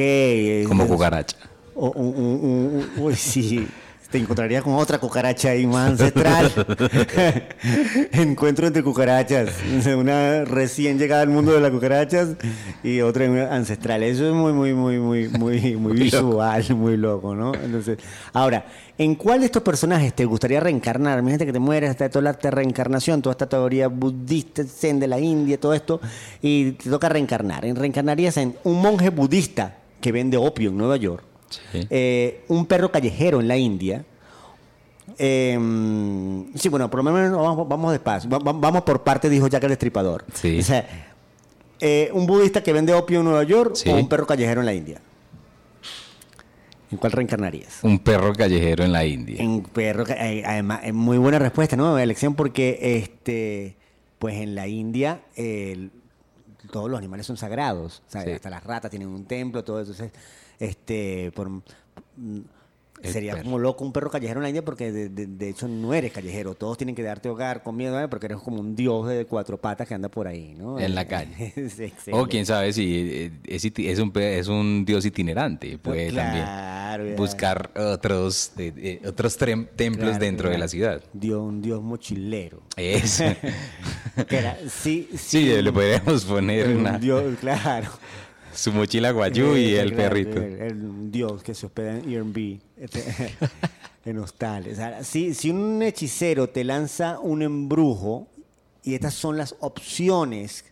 [0.67, 1.37] como Es- cucaracha.
[1.75, 3.67] o- un- un- un- un- uy, sí.
[4.13, 6.51] Te encontrarías con otra cucaracha ahí más ancestral.
[8.11, 9.49] Encuentro entre cucarachas.
[9.97, 12.35] Una recién llegada al mundo de las cucarachas
[12.83, 14.03] y otra ancestral.
[14.03, 17.55] Eso es muy, muy, muy, muy, muy, muy visual, muy loco, ¿no?
[17.55, 17.97] Entonces,
[18.33, 18.67] ahora,
[18.99, 21.17] ¿en cuál de estos personajes te gustaría reencarnar?
[21.17, 24.99] Imagínate que te mueres, está toda la arte de reencarnación, toda esta teoría budista, zen
[24.99, 25.99] de la India, todo esto,
[26.39, 27.63] y te toca reencarnar.
[27.63, 31.23] Reencarnarías en un monje budista que vende opio en Nueva York
[31.71, 31.85] Sí.
[31.91, 34.03] eh, un perro callejero en la India.
[35.17, 35.57] Eh,
[36.55, 38.29] sí, bueno, por lo menos vamos, vamos despacio.
[38.29, 40.25] Va- va- vamos por parte, dijo Jack el Destripador.
[40.33, 40.59] Sí.
[40.59, 40.87] O sea,
[41.79, 43.89] eh, un budista que vende opio en Nueva York Sí.
[43.89, 45.01] o un perro callejero en la India.
[46.91, 47.79] ¿En cuál reencarnarías?
[47.83, 49.41] Un perro callejero en la India.
[49.41, 51.97] En perro, eh, además, es muy buena respuesta, ¿no?
[51.97, 53.75] Elección porque, este,
[54.19, 55.21] pues en la India
[56.71, 58.31] todos los animales son sagrados, o sea, Sí.
[58.31, 59.91] hasta las ratas tienen un templo, todo eso.
[59.91, 60.13] Entonces,
[60.59, 61.49] este, por,
[63.03, 63.43] El sería perro.
[63.43, 66.11] como loco un perro callejero en la India porque de, de- de hecho no eres
[66.11, 68.07] callejero, todos tienen que darte hogar, comida, ¿eh?
[68.07, 70.79] porque eres como un dios de cuatro patas que anda por ahí, ¿no?
[70.79, 71.53] En la calle.
[72.11, 75.77] O quién sabe si eh, es, es un, es un dios itinerante.
[75.77, 81.01] Puede Claro, también buscar otros, eh, eh, otros templos Claro, dentro de la ciudad.
[81.13, 82.61] Dios, un dios mochilero.
[84.29, 87.89] Era, sí, Sí, le podríamos poner un una, dios, claro.
[88.53, 90.41] Su mochila guayú y Eh, el perrito.
[90.41, 93.03] El, el dios que se hospeda en Airbnb, este,
[94.05, 94.79] en hostales.
[94.79, 98.27] Ahora, si, si un hechicero te lanza un embrujo,
[98.83, 100.65] y estas son las opciones,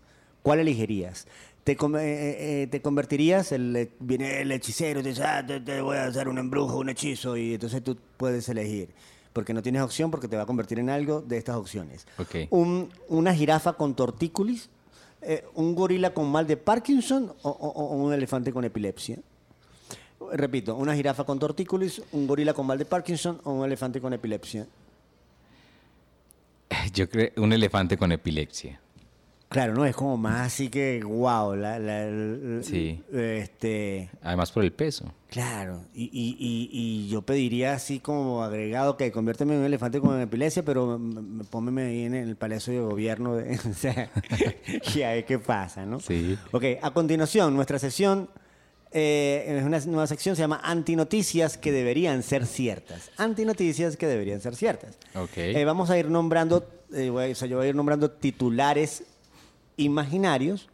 [0.44, 1.28] ¿cuál elegirías?
[1.64, 3.52] ¿Te, eh, eh, eh, te convertirías?
[3.52, 6.78] El, viene el hechicero y te dice, "Ah, te, te voy a hacer un embrujo,
[6.80, 8.90] un hechizo, y entonces tú puedes elegir.
[9.32, 12.06] Porque no tienes opción, porque te va a convertir en algo de estas opciones.
[12.50, 14.70] Un- una jirafa con tortícolis,
[15.22, 19.18] eh, un gorila con mal de Parkinson o, un elefante con epilepsia.
[20.34, 24.14] Repito, una jirafa con tortícolis, un gorila con mal de Parkinson o un elefante con
[24.14, 24.68] epilepsia.
[26.94, 28.80] Yo creo un elefante con epilepsia.
[29.52, 33.04] Claro, no es como más así que wow, la, la- la- Sí.
[33.12, 35.14] este, Además por el peso.
[35.30, 40.00] claro, y, y- y- y yo pediría así como agregado que conviérteme en un elefante
[40.00, 40.98] con epilepsia, pero
[41.50, 44.10] pónmeme ahí en el Palacio de Gobierno, de, o sea,
[44.96, 46.00] y a ver qué pasa, ¿no?
[46.00, 46.38] Sí.
[46.54, 48.30] Ok, a continuación, nuestra sesión
[48.94, 53.10] eh, es una nueva sección, se llama Antinoticias que deberían ser ciertas.
[53.18, 54.98] Antinoticias que deberían ser ciertas.
[55.16, 55.38] Ok.
[55.38, 58.12] Eh, vamos a ir nombrando, eh, voy a- o sea, yo voy a ir nombrando
[58.12, 59.04] titulares
[59.78, 60.70] imaginarios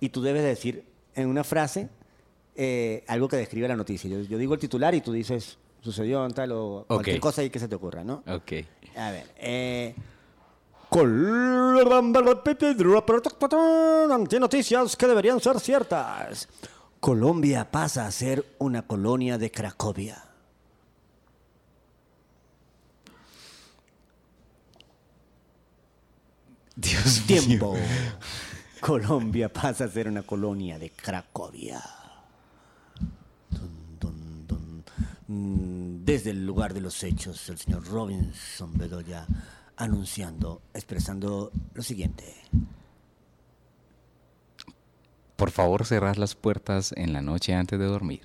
[0.00, 0.84] y tú debes decir
[1.14, 1.88] en una frase
[2.56, 4.10] eh, algo que describe la noticia.
[4.10, 7.50] Yo, yo digo el titular y tú dices sucedió en tal o cualquier cosa ahí
[7.50, 8.22] que se te ocurra, ¿no?
[8.26, 8.52] Ok.
[8.96, 9.94] A ver, eh,
[14.12, 16.48] Antinoticias que deberían ser ciertas.
[17.00, 20.22] Colombia pasa a ser una colonia de Cracovia.
[26.76, 27.76] Dios Tiempo.
[28.80, 31.82] Colombia pasa a ser una colonia de Cracovia.
[33.50, 36.04] Dun, dun, dun.
[36.04, 39.26] Desde el lugar de los hechos, el señor Robinson Bedoya
[39.76, 42.34] anunciando, expresando lo siguiente.
[45.36, 48.22] Por favor, cerrar las puertas en la noche antes de dormir.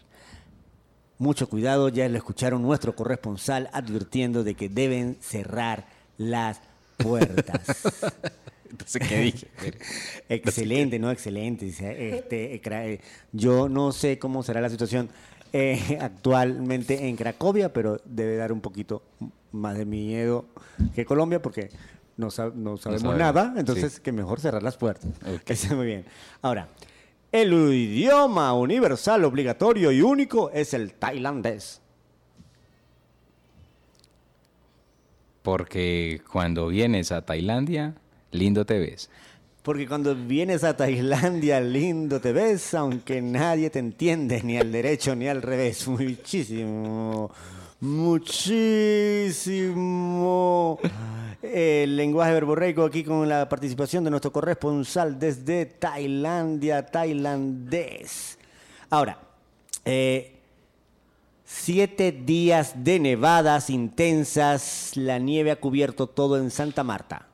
[1.20, 5.88] Mucho cuidado, ya lo escucharon nuestro corresponsal advirtiendo de que deben cerrar
[6.18, 6.77] las puertas.
[8.70, 9.48] Entonces, ¿qué dije?
[10.30, 11.68] Excelente, no excelente.
[11.68, 15.10] Este, eh, yo no sé cómo será la situación
[15.54, 19.04] eh, actualmente en Cracovia, pero debe dar un poquito
[19.52, 20.46] más de miedo
[20.94, 21.70] que Colombia porque
[22.18, 24.02] no, sab- no sabemos nada, entonces sí.
[24.02, 25.10] que mejor cerrar las puertas.
[25.22, 25.50] Ok.
[25.50, 26.06] Está muy bien.
[26.42, 26.70] Ahora,
[27.32, 31.82] el idioma universal obligatorio y único es el tailandés.
[35.48, 37.94] Porque cuando vienes a Tailandia,
[38.32, 39.10] lindo te ves.
[39.64, 45.16] Porque cuando vienes a Tailandia, lindo te ves, aunque nadie te entiende, ni al derecho
[45.16, 45.88] ni al revés.
[45.88, 47.32] Muchísimo,
[47.80, 48.28] muchísimo.
[51.42, 58.38] El lenguaje verborreico aquí con la participación de nuestro corresponsal desde Tailandia, tailandés.
[58.90, 59.18] Ahora,
[59.86, 60.37] eh,
[61.50, 67.28] Siete días de nevadas intensas, la nieve ha cubierto todo en Santa Marta.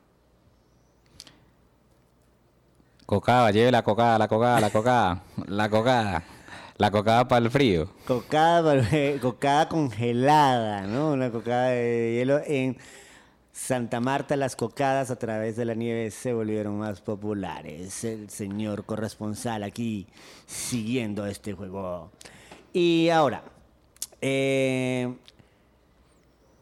[3.07, 6.23] Cocada, lleve la cocada, la cocada, la cocada, la cocada,
[6.77, 7.89] la cocada para el frío.
[8.05, 8.87] Cocada,
[9.21, 11.13] cocada congelada, ¿no?
[11.13, 12.39] Una cocada de hielo.
[12.45, 12.77] En
[13.51, 18.03] Santa Marta las cocadas a través de la nieve se volvieron más populares.
[18.03, 20.05] El señor corresponsal aquí
[20.45, 22.11] siguiendo este juego.
[22.73, 23.43] Y ahora,
[24.25, 25.13] eh,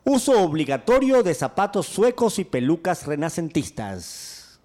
[0.03, 4.59] uso obligatorio de zapatos suecos y pelucas renacentistas.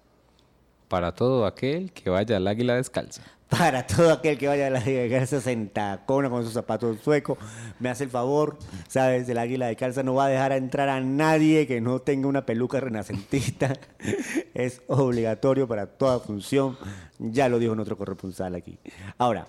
[0.87, 3.21] Para todo aquel que vaya al águila descalza.
[3.49, 7.37] Para todo aquel que vaya a la casa en tacona con sus zapatos suecos,
[7.79, 9.29] me hace el favor, ¿sabes?
[9.29, 12.27] El águila de calza no va a dejar a entrar a nadie que no tenga
[12.27, 13.73] una peluca renacentista.
[14.55, 16.77] Es obligatorio para toda función.
[17.19, 18.79] Ya lo dijo nuestro corresponsal aquí.
[19.19, 19.47] Ahora,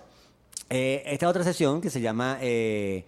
[0.70, 3.06] eh, esta otra sesión que se llama eh,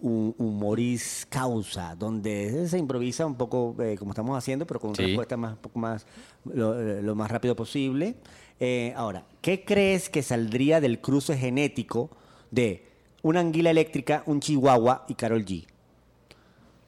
[0.00, 5.06] Humoris Causa, donde se improvisa un poco eh, como estamos haciendo, pero con una Sí.
[5.06, 6.06] respuesta más, un poco más,
[6.44, 8.14] lo, eh, lo más rápido posible.
[8.60, 12.10] Eh, ahora, ¿qué crees que saldría del cruce genético
[12.50, 12.86] de
[13.22, 15.66] una anguila eléctrica, un chihuahua y Carol G?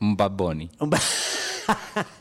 [0.01, 0.71] Un Bad Bunny.
[0.81, 0.99] Un ba-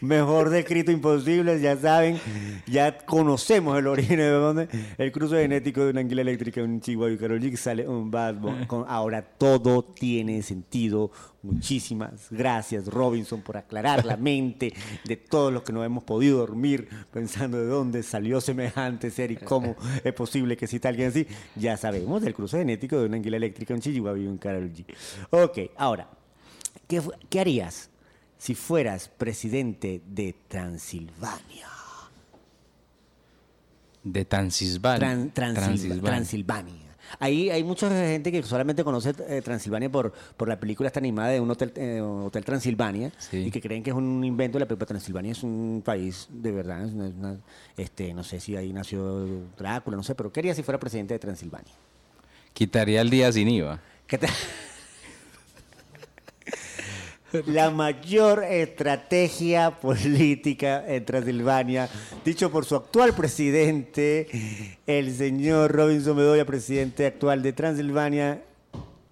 [0.00, 2.20] Mejor descrito imposible, ya saben,
[2.66, 4.68] ya conocemos el origen de dónde.
[4.98, 8.66] El cruce genético de una anguila eléctrica, un chihuahua y que sale un Bad.
[8.66, 11.10] Con- Ahora todo tiene sentido.
[11.42, 14.72] Muchísimas gracias, Robinson, por aclarar la mente
[15.04, 19.36] de todos los que no hemos podido dormir pensando de dónde salió semejante ser y
[19.36, 21.26] cómo es posible que exista alguien así.
[21.54, 24.84] Ya sabemos del cruce genético de una anguila eléctrica, un chihuahua y un Karol G.
[25.30, 26.08] Ok, ahora,
[26.88, 27.90] ¿qué, fu- qué harías
[28.44, 31.66] si fueras presidente de Transilvania?
[34.02, 35.08] De Transilvania.
[35.08, 36.74] Tran- Transil- Transilvania.
[37.20, 41.30] Ahí hay mucha gente que solamente conoce eh, Transilvania por, por la película esta animada
[41.30, 43.38] de un hotel, eh, hotel Transilvania Sí.
[43.46, 44.86] y que creen que es un invento de la película.
[44.88, 46.84] Transilvania es un país de verdad.
[46.84, 47.36] es una- es una-
[47.78, 49.26] este, no sé si ahí nació
[49.56, 51.72] Drácula, no sé, pero ¿qué haría si fuera presidente de Transilvania?
[52.52, 53.80] Quitaría el día sin IVA.
[54.06, 54.30] ¿Qué tal?
[57.46, 61.88] La mayor estrategia política en Transilvania,
[62.24, 64.28] dicho por su actual presidente,
[64.86, 68.44] el señor Robinson Bedoya, presidente actual de Transilvania,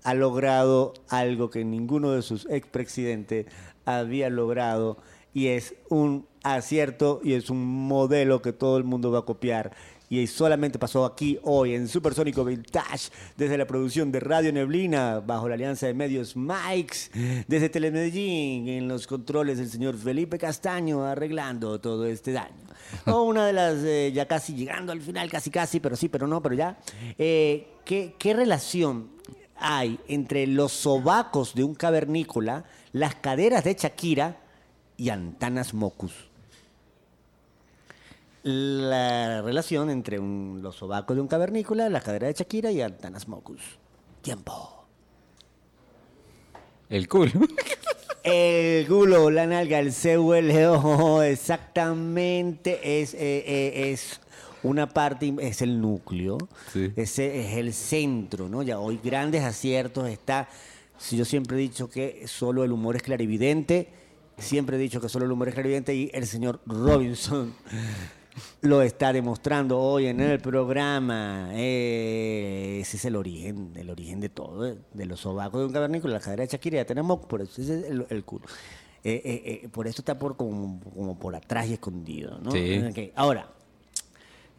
[0.04, 3.46] ha logrado algo que ninguno de sus expresidentes
[3.86, 4.98] había logrado
[5.34, 9.72] y es un acierto y es un modelo que todo el mundo va a copiar.
[10.12, 15.48] Y solamente pasó aquí hoy en Supersónico Vintage, desde la producción de Radio Neblina, bajo
[15.48, 21.80] la alianza de medios Mikes, desde Telemedellín, en los controles del señor Felipe Castaño, arreglando
[21.80, 22.52] todo este daño.
[23.06, 26.26] O una de las, eh, ya casi llegando al final, casi casi, pero sí, pero
[26.26, 26.78] no, pero ya.
[27.16, 29.12] Eh, ¿qué, ¿Qué relación
[29.56, 34.36] hay entre los sobacos de un cavernícola, las caderas de Shakira
[34.98, 36.31] y Antanas Mocus?
[38.42, 43.28] La relación entre un- los sobacos de un cavernícola, las caderas de Shakira y Antanas
[43.28, 43.60] Mocus.
[44.20, 44.84] Tiempo.
[46.88, 47.32] El culo.
[48.24, 54.20] El culo, la nalga, el CULO, exactamente, es, eh, eh, es
[54.62, 56.38] una parte, es el núcleo,
[56.72, 56.92] Sí.
[56.94, 58.62] ese es el centro, ¿no?
[58.62, 60.48] Ya hoy grandes aciertos está,
[60.98, 63.88] si yo siempre he dicho que solo el humor es clarividente,
[64.38, 67.52] siempre he dicho que solo el humor es clarividente y el señor Robinson
[68.62, 71.50] lo está demostrando hoy en el programa.
[71.52, 75.72] Eh, ese es el origen, el origen de todo, eh, de los sobacos de un
[75.72, 78.46] cavernícola, la cadera de Shakira, ya tenemos, por eso ese es el, el culo.
[79.04, 82.52] Eh, por eso está por como, como por atrás y escondido, ¿no?
[82.52, 83.12] Sí.
[83.16, 83.48] Ahora,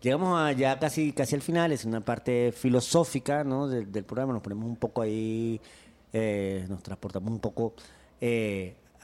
[0.02, 3.70] llegamos a ya casi, casi al final, es una parte filosófica ¿no?
[3.70, 5.62] del, del programa, nos ponemos un poco ahí,
[6.68, 7.74] nos transportamos un poco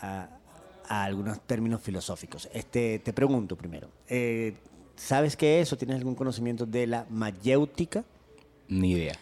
[0.02, 0.39] a,
[0.90, 2.50] a algunos términos filosóficos.
[2.54, 4.56] Este, te pregunto primero, eh,
[4.96, 8.04] ¿sabes qué es o tienes algún conocimiento de la mayéutica?
[8.68, 9.14] Ni idea.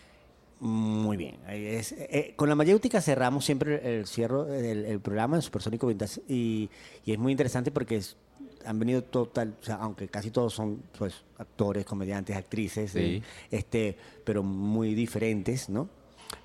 [0.60, 1.36] Muy bien.
[1.48, 1.92] es.
[1.92, 6.68] Eh, con la mayéutica cerramos siempre el cierre del el programa en Supersónico Vintage y,
[7.06, 8.18] y es muy interesante porque es-
[8.66, 13.00] han venido total, o sea, aunque casi todos son pues actores, comediantes, actrices, Sí.
[13.00, 13.96] eh, este,
[14.26, 15.88] pero muy diferentes, ¿no?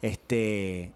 [0.02, 0.92] Este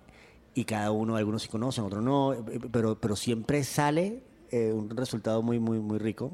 [0.57, 2.43] y cada uno, algunos sí conocen, otros no, eh,
[2.73, 6.33] pero pero siempre sale eh, un resultado muy muy muy rico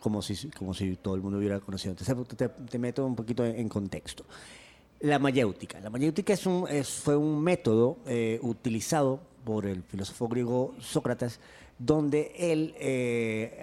[0.00, 1.90] como si, como si todo el mundo hubiera conocido.
[1.98, 4.24] Entonces te, te meto un poquito en, en contexto.
[5.00, 5.80] La mayéutica.
[5.80, 11.40] La mayéutica es un, es- fue un método eh, utilizado por el filósofo griego Sócrates,
[11.78, 13.60] donde él eh,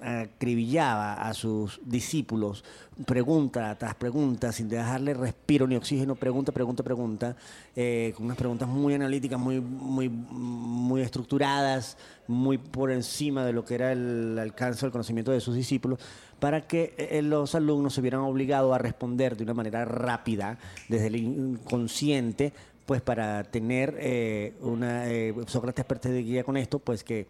[0.00, 2.64] acribillaba a sus discípulos
[3.04, 7.36] pregunta tras pregunta, sin dejarle respiro ni oxígeno, pregunta, pregunta, pregunta,
[7.74, 13.64] eh, con unas preguntas muy analíticas, muy, muy, muy estructuradas, muy por encima de lo
[13.64, 15.98] que era el alcance del conocimiento de sus discípulos,
[16.38, 21.08] para que eh, los alumnos se vieran obligados a responder de una manera rápida, desde
[21.08, 22.52] el inconsciente,
[22.86, 25.04] pues para tener eh, una...
[25.46, 27.26] Sócrates perseguía con esto, pues que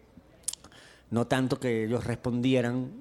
[1.11, 2.91] no tanto que ellos respondieran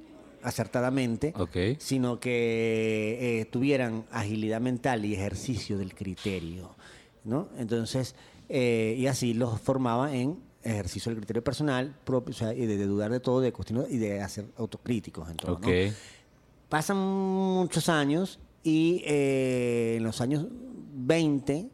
[0.42, 1.32] acertadamente,
[1.80, 6.76] sino que eh, tuvieran agilidad mental y ejercicio del criterio,
[7.24, 7.48] ¿no?
[7.58, 8.14] Entonces,
[8.48, 12.76] eh, y así los formaba en ejercicio del criterio personal propio, o sea, y de,
[12.76, 15.66] de dudar de todo, de cuestionar y de hacer autocríticos en todo, ¿no?
[16.68, 20.46] Pasan muchos años y eh, en los años
[20.94, 21.68] 20,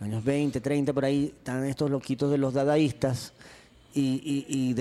[0.00, 3.32] años 20, 30, por ahí, están estos loquitos de los dadaístas
[3.94, 4.74] y, y-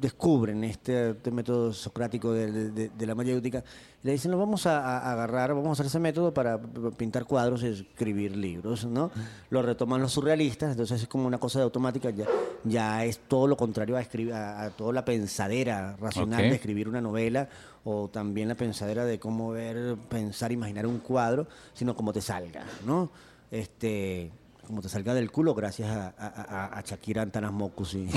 [0.00, 3.64] descubren este, este método socrático de, de- de la mayéutica.
[4.02, 6.60] Le dicen, lo vamos a, a agarrar, vamos a usar ese método para
[6.96, 9.10] pintar cuadros y escribir libros, ¿no?
[9.50, 12.26] Lo retoman los surrealistas, entonces es como una cosa de automática, ya,
[12.62, 16.88] ya es todo lo contrario a, escribir, a, a toda la pensadera racional de escribir
[16.88, 17.48] una novela
[17.84, 22.64] o también la pensadera de cómo ver, pensar, imaginar un cuadro, sino como te salga,
[22.86, 23.10] ¿no?
[23.50, 24.30] Este,
[24.66, 26.26] como te salga del culo gracias a, a,
[26.74, 27.98] a- a Shakira Antanas Mocus y,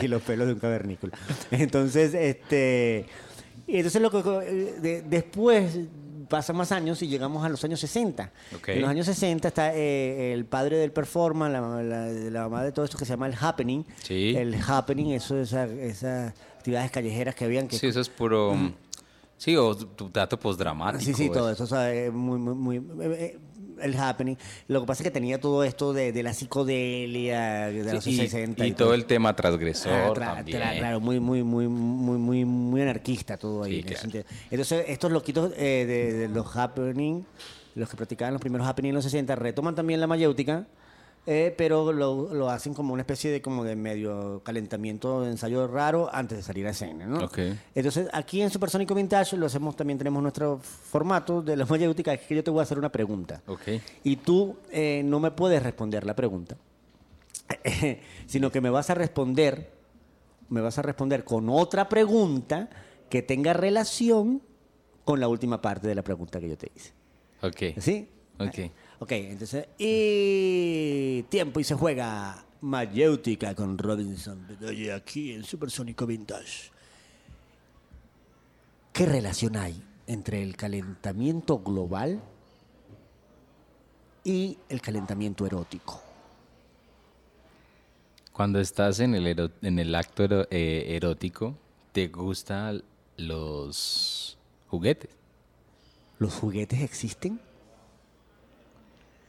[0.00, 1.12] y- y los pelos de un cavernícola.
[1.50, 3.06] Entonces, este,
[3.66, 4.22] y entonces lo que
[4.80, 5.78] de- después
[6.28, 8.30] pasan más años y llegamos a los años 60.
[8.56, 8.68] Ok.
[8.68, 12.72] En los años 60 está eh, el padre del performance, la, la- la mamá de
[12.72, 13.84] todo esto que se llama el happening.
[14.02, 14.34] Sí.
[14.36, 18.54] El happening, eso, esa- esas actividades callejeras que habían que Sí, eso es puro.
[19.38, 21.02] Sí, o tu dato postdramático.
[21.04, 21.62] Sí, sí, todo eso.
[21.62, 23.38] o sea, muy, muy, muy, eh, eh,
[23.82, 24.36] el happening.
[24.68, 28.10] Lo que pasa es que tenía todo esto de, de la psicodelia, de los Sí,
[28.12, 30.60] y, 60 y todo el tema transgresor Ah, tra- también.
[30.60, 33.72] tra- claro, muy, muy, muy, muy, muy, muy anarquista todo ahí.
[33.72, 34.00] Sí, en claro.
[34.00, 34.24] sentido.
[34.50, 37.22] Entonces, estos loquitos eh, de, de los happening,
[37.74, 40.66] los que practicaban los primeros happening en los 60, retoman también la mayéutica,
[41.26, 45.66] eh, pero lo, lo hacen como una especie de como de medio calentamiento, de ensayo
[45.66, 47.24] raro antes de salir a escena, ¿no?
[47.24, 47.38] Ok.
[47.74, 52.20] Entonces, aquí en Supersónico Vintage lo hacemos, también tenemos nuestro formato de la mayéutica, es
[52.22, 53.42] que yo te voy a hacer una pregunta.
[53.46, 53.62] Ok.
[54.04, 56.56] Y tú eh, no me puedes responder la pregunta,
[58.26, 59.70] sino que me vas a responder,
[60.48, 62.70] me vas a responder con otra pregunta
[63.10, 64.42] que tenga relación
[65.04, 66.92] con la última parte de la pregunta que yo te hice.
[67.42, 67.80] Ok.
[67.80, 68.08] ¿Sí?
[68.38, 68.70] Ok.
[69.00, 76.70] Ok, entonces, y tiempo y se juega Mayéutica con Robinson Bedoya aquí en Supersónico Vintage.
[78.92, 82.20] ¿Qué relación hay entre el calentamiento global
[84.24, 86.02] y el calentamiento erótico?
[88.32, 91.56] Cuando estás en el, ero- en el acto ero- eh, erótico,
[91.92, 92.82] ¿te gustan
[93.16, 94.36] los
[94.68, 95.10] juguetes?
[96.18, 97.40] ¿Los juguetes existen?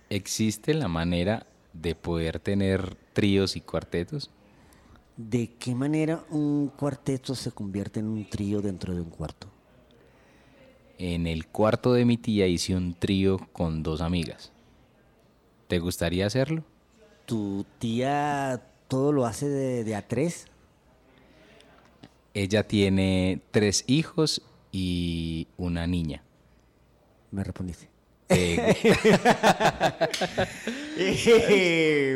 [0.09, 4.31] ¿Existe la manera de poder tener tríos y cuartetos?
[5.17, 9.47] ¿De qué manera un cuarteto se convierte en un trío dentro de un cuarto?
[10.97, 14.51] En el cuarto de mi tía hice un trío con dos amigas.
[15.67, 16.63] ¿Te gustaría hacerlo?
[17.27, 20.47] ¿Tu tía todo lo hace de, de a tres?
[22.33, 24.41] Ella tiene tres hijos
[24.71, 26.23] y una niña.
[27.31, 27.98] Me respondiste.
[28.29, 28.75] Eh,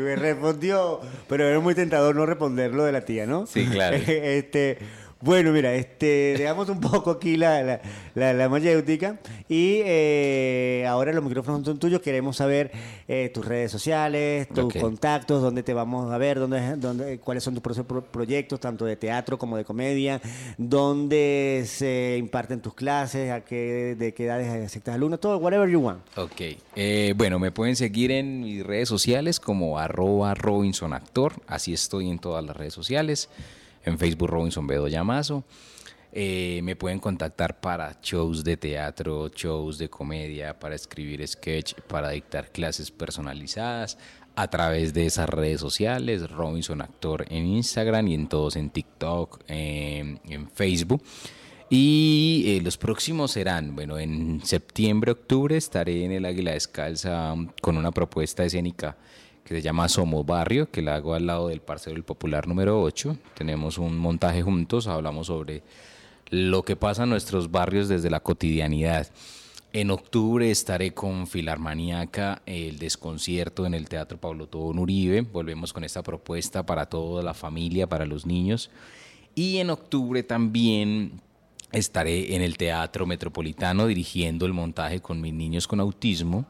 [0.02, 3.46] me respondió, pero era muy tentador no responderlo de la tía, ¿no?
[3.46, 3.96] Sí, claro.
[4.06, 4.78] este,
[5.24, 7.80] bueno, mira, este, dejamos un poco aquí la, la,
[8.14, 9.18] la, la mayéutica
[9.48, 12.00] y eh, ahora los micrófonos son tuyos.
[12.02, 12.70] Queremos saber
[13.08, 17.54] eh, tus redes sociales, tus contactos, dónde te vamos a ver, dónde, dónde, cuáles son
[17.54, 20.20] tus pro- pro- proyectos, tanto de teatro como de comedia,
[20.58, 25.80] dónde se imparten tus clases, a qué, de qué edades aceptas alumnos, todo, whatever you
[25.80, 26.00] want.
[26.16, 26.40] ok.
[26.76, 31.34] Eh, bueno, me pueden seguir en mis redes sociales como arroba Robinson Actor.
[31.46, 33.28] Así estoy en todas las redes sociales.
[33.84, 35.44] En Facebook Robinson Bedoya Mazo.
[36.16, 42.10] Eh, me pueden contactar para shows de teatro, shows de comedia, para escribir sketch, para
[42.10, 43.98] dictar clases personalizadas
[44.36, 49.42] a través de esas redes sociales, Robinson Actor en Instagram y en todos en TikTok,
[49.48, 51.02] en, en Facebook.
[51.70, 57.48] Y eh, los próximos serán, bueno, en septiembre, octubre estaré en el Águila Descalza um,
[57.60, 58.96] con una propuesta escénica
[59.44, 62.80] que se llama Somos Barrio, que la hago al lado del Parcero del Popular número
[62.82, 63.16] 8.
[63.34, 65.62] Tenemos un montaje juntos, hablamos sobre
[66.30, 69.08] lo que pasa en nuestros barrios desde la cotidianidad.
[69.74, 75.22] En octubre estaré con Filarmaníaca, el desconcierto en el Teatro Pablo Tobón Uribe.
[75.22, 78.70] Volvemos con esta propuesta para toda la familia, para los niños.
[79.34, 81.20] Y en octubre también
[81.72, 86.46] estaré en el Teatro Metropolitano dirigiendo el montaje con mis niños con autismo.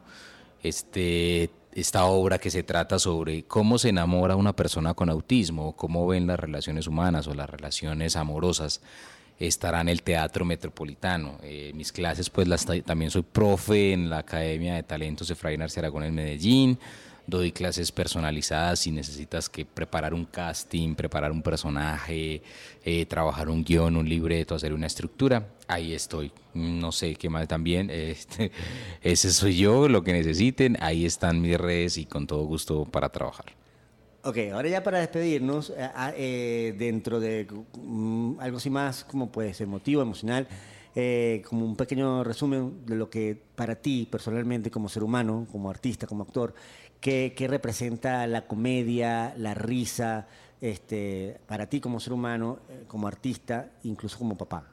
[0.61, 6.07] Este, esta obra que se trata sobre cómo se enamora una persona con autismo, cómo
[6.07, 8.81] ven las relaciones humanas o las relaciones amorosas
[9.37, 11.37] estará en el Teatro Metropolitano.
[11.43, 15.61] Eh, mis clases, pues las ta- también soy profe en la Academia de Talentos Efraín
[15.61, 16.79] Arce Aragón en Medellín.
[17.27, 22.43] Doy clases personalizadas si necesitas que preparar un casting, preparar un personaje,
[22.83, 25.47] eh, trabajar un guion, un libreto, hacer una estructura.
[25.67, 26.31] Ahí estoy.
[26.53, 27.89] No sé qué más también.
[28.15, 28.51] Este,
[29.01, 30.77] ese soy yo, lo que necesiten.
[30.79, 33.45] Ahí están mis redes y con todo gusto para trabajar.
[34.27, 37.45] Ok, ahora ya para despedirnos, eh, ah, eh, dentro de
[37.79, 40.47] mm, algo así más como pues emotivo, emocional,
[40.95, 45.69] eh, como un pequeño resumen de lo que para ti personalmente como ser humano, como
[45.69, 46.55] artista, como actor,
[47.05, 50.27] ¿qué, representa la comedia, la risa,
[50.59, 54.65] este, para ti como ser humano, eh, como artista, incluso como papá?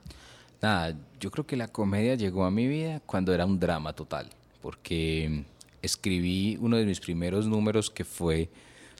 [0.63, 4.31] Nada, yo creo que la comedia llegó a mi vida cuando era un drama total,
[4.63, 5.45] porque
[5.83, 8.49] escribí uno de mis primeros números que fue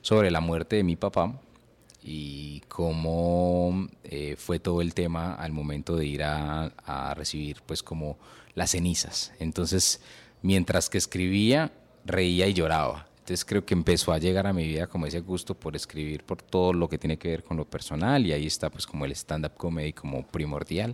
[0.01, 1.39] sobre la muerte de mi papá
[2.03, 7.81] y cómo eh, fue todo el tema al momento de ir a, a recibir pues
[7.81, 8.17] como
[8.53, 9.31] las cenizas.
[9.39, 10.01] Entonces,
[10.43, 11.71] mientras que escribía,
[12.05, 13.07] reía y lloraba.
[13.23, 16.41] Entonces creo que empezó a llegar a mi vida como ese gusto por escribir, por
[16.41, 19.13] todo lo que tiene que ver con lo personal y ahí está pues como el
[19.13, 20.93] stand-up comedy como primordial.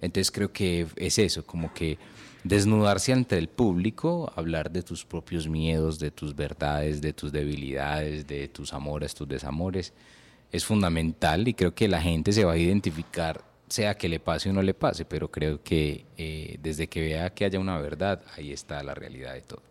[0.00, 1.98] Entonces creo que es eso, como que
[2.44, 8.26] desnudarse ante el público, hablar de tus propios miedos, de tus verdades, de tus debilidades,
[8.26, 9.92] de tus amores, tus desamores,
[10.50, 14.48] es fundamental y creo que la gente se va a identificar, sea que le pase
[14.48, 18.22] o no le pase, pero creo que eh, desde que vea que haya una verdad,
[18.34, 19.69] ahí está la realidad de todo.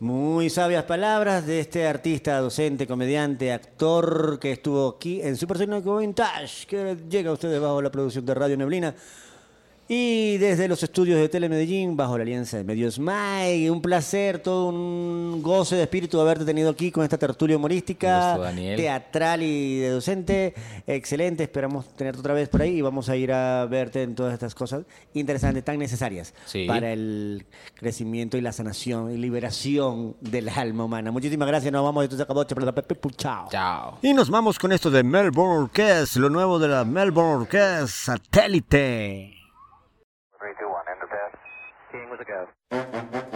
[0.00, 6.66] Muy sabias palabras de este artista, docente, comediante, actor que estuvo aquí en Supersónico Vintage,
[6.66, 8.94] que llega a ustedes bajo la producción de Radio Neblina.
[9.92, 14.68] Y desde los estudios de Telemedellín, bajo la alianza de Medios May, un placer, todo
[14.68, 19.88] un goce de espíritu haberte tenido aquí con esta tertulia humorística, gusto, teatral y de
[19.88, 20.54] docente.
[20.86, 24.32] Excelente, esperamos tenerte otra vez por ahí y vamos a ir a verte en todas
[24.32, 26.66] estas cosas interesantes, tan necesarias sí.
[26.68, 31.10] para el crecimiento y la sanación y liberación del alma humana.
[31.10, 33.48] Muchísimas gracias, nos vamos, esto se acabó, chao.
[33.50, 33.98] Chao.
[34.02, 39.39] Y nos vamos con esto de Melbourne Orquest, lo nuevo de la Melbourne Orquest Satélite.
[42.20, 43.29] ago.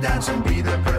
[0.00, 0.97] dance and be the president.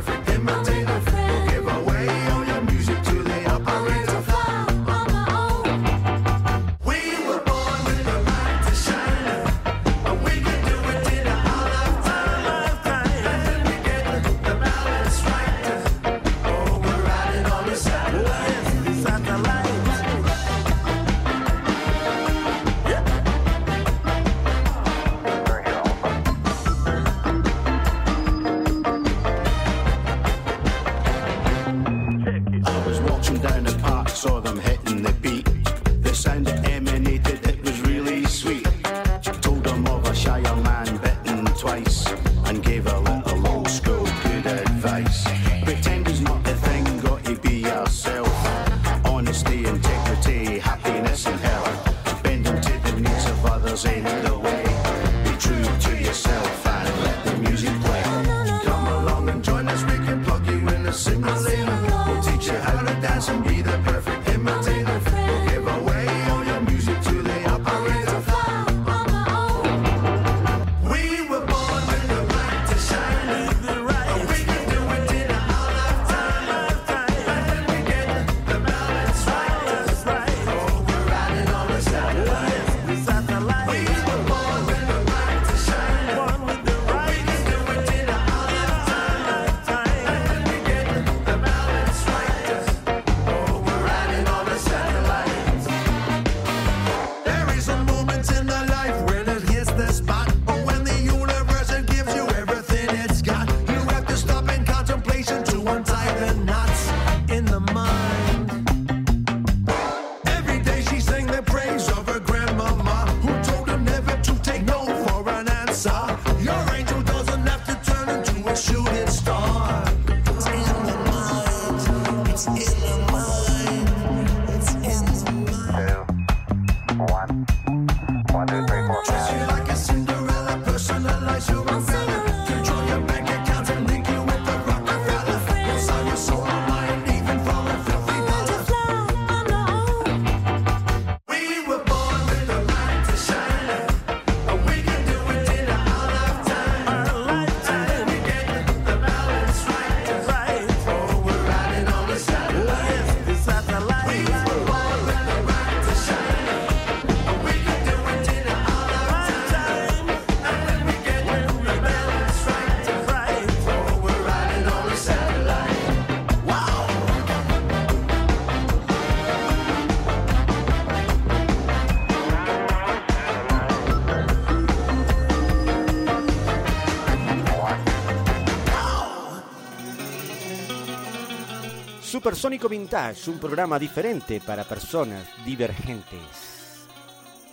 [182.19, 186.19] Supersónico Vintage, un programa diferente para personas divergentes.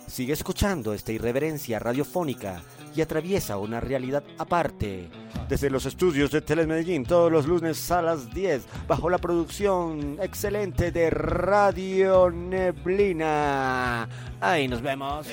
[0.05, 2.61] Sigue escuchando esta irreverencia radiofónica
[2.93, 5.09] y atraviesa una realidad aparte.
[5.47, 10.91] Desde los estudios de Telemedellín, todos los lunes a las 10, bajo la producción excelente
[10.91, 14.09] de Radio Neblina.
[14.41, 15.27] Ahí nos vemos.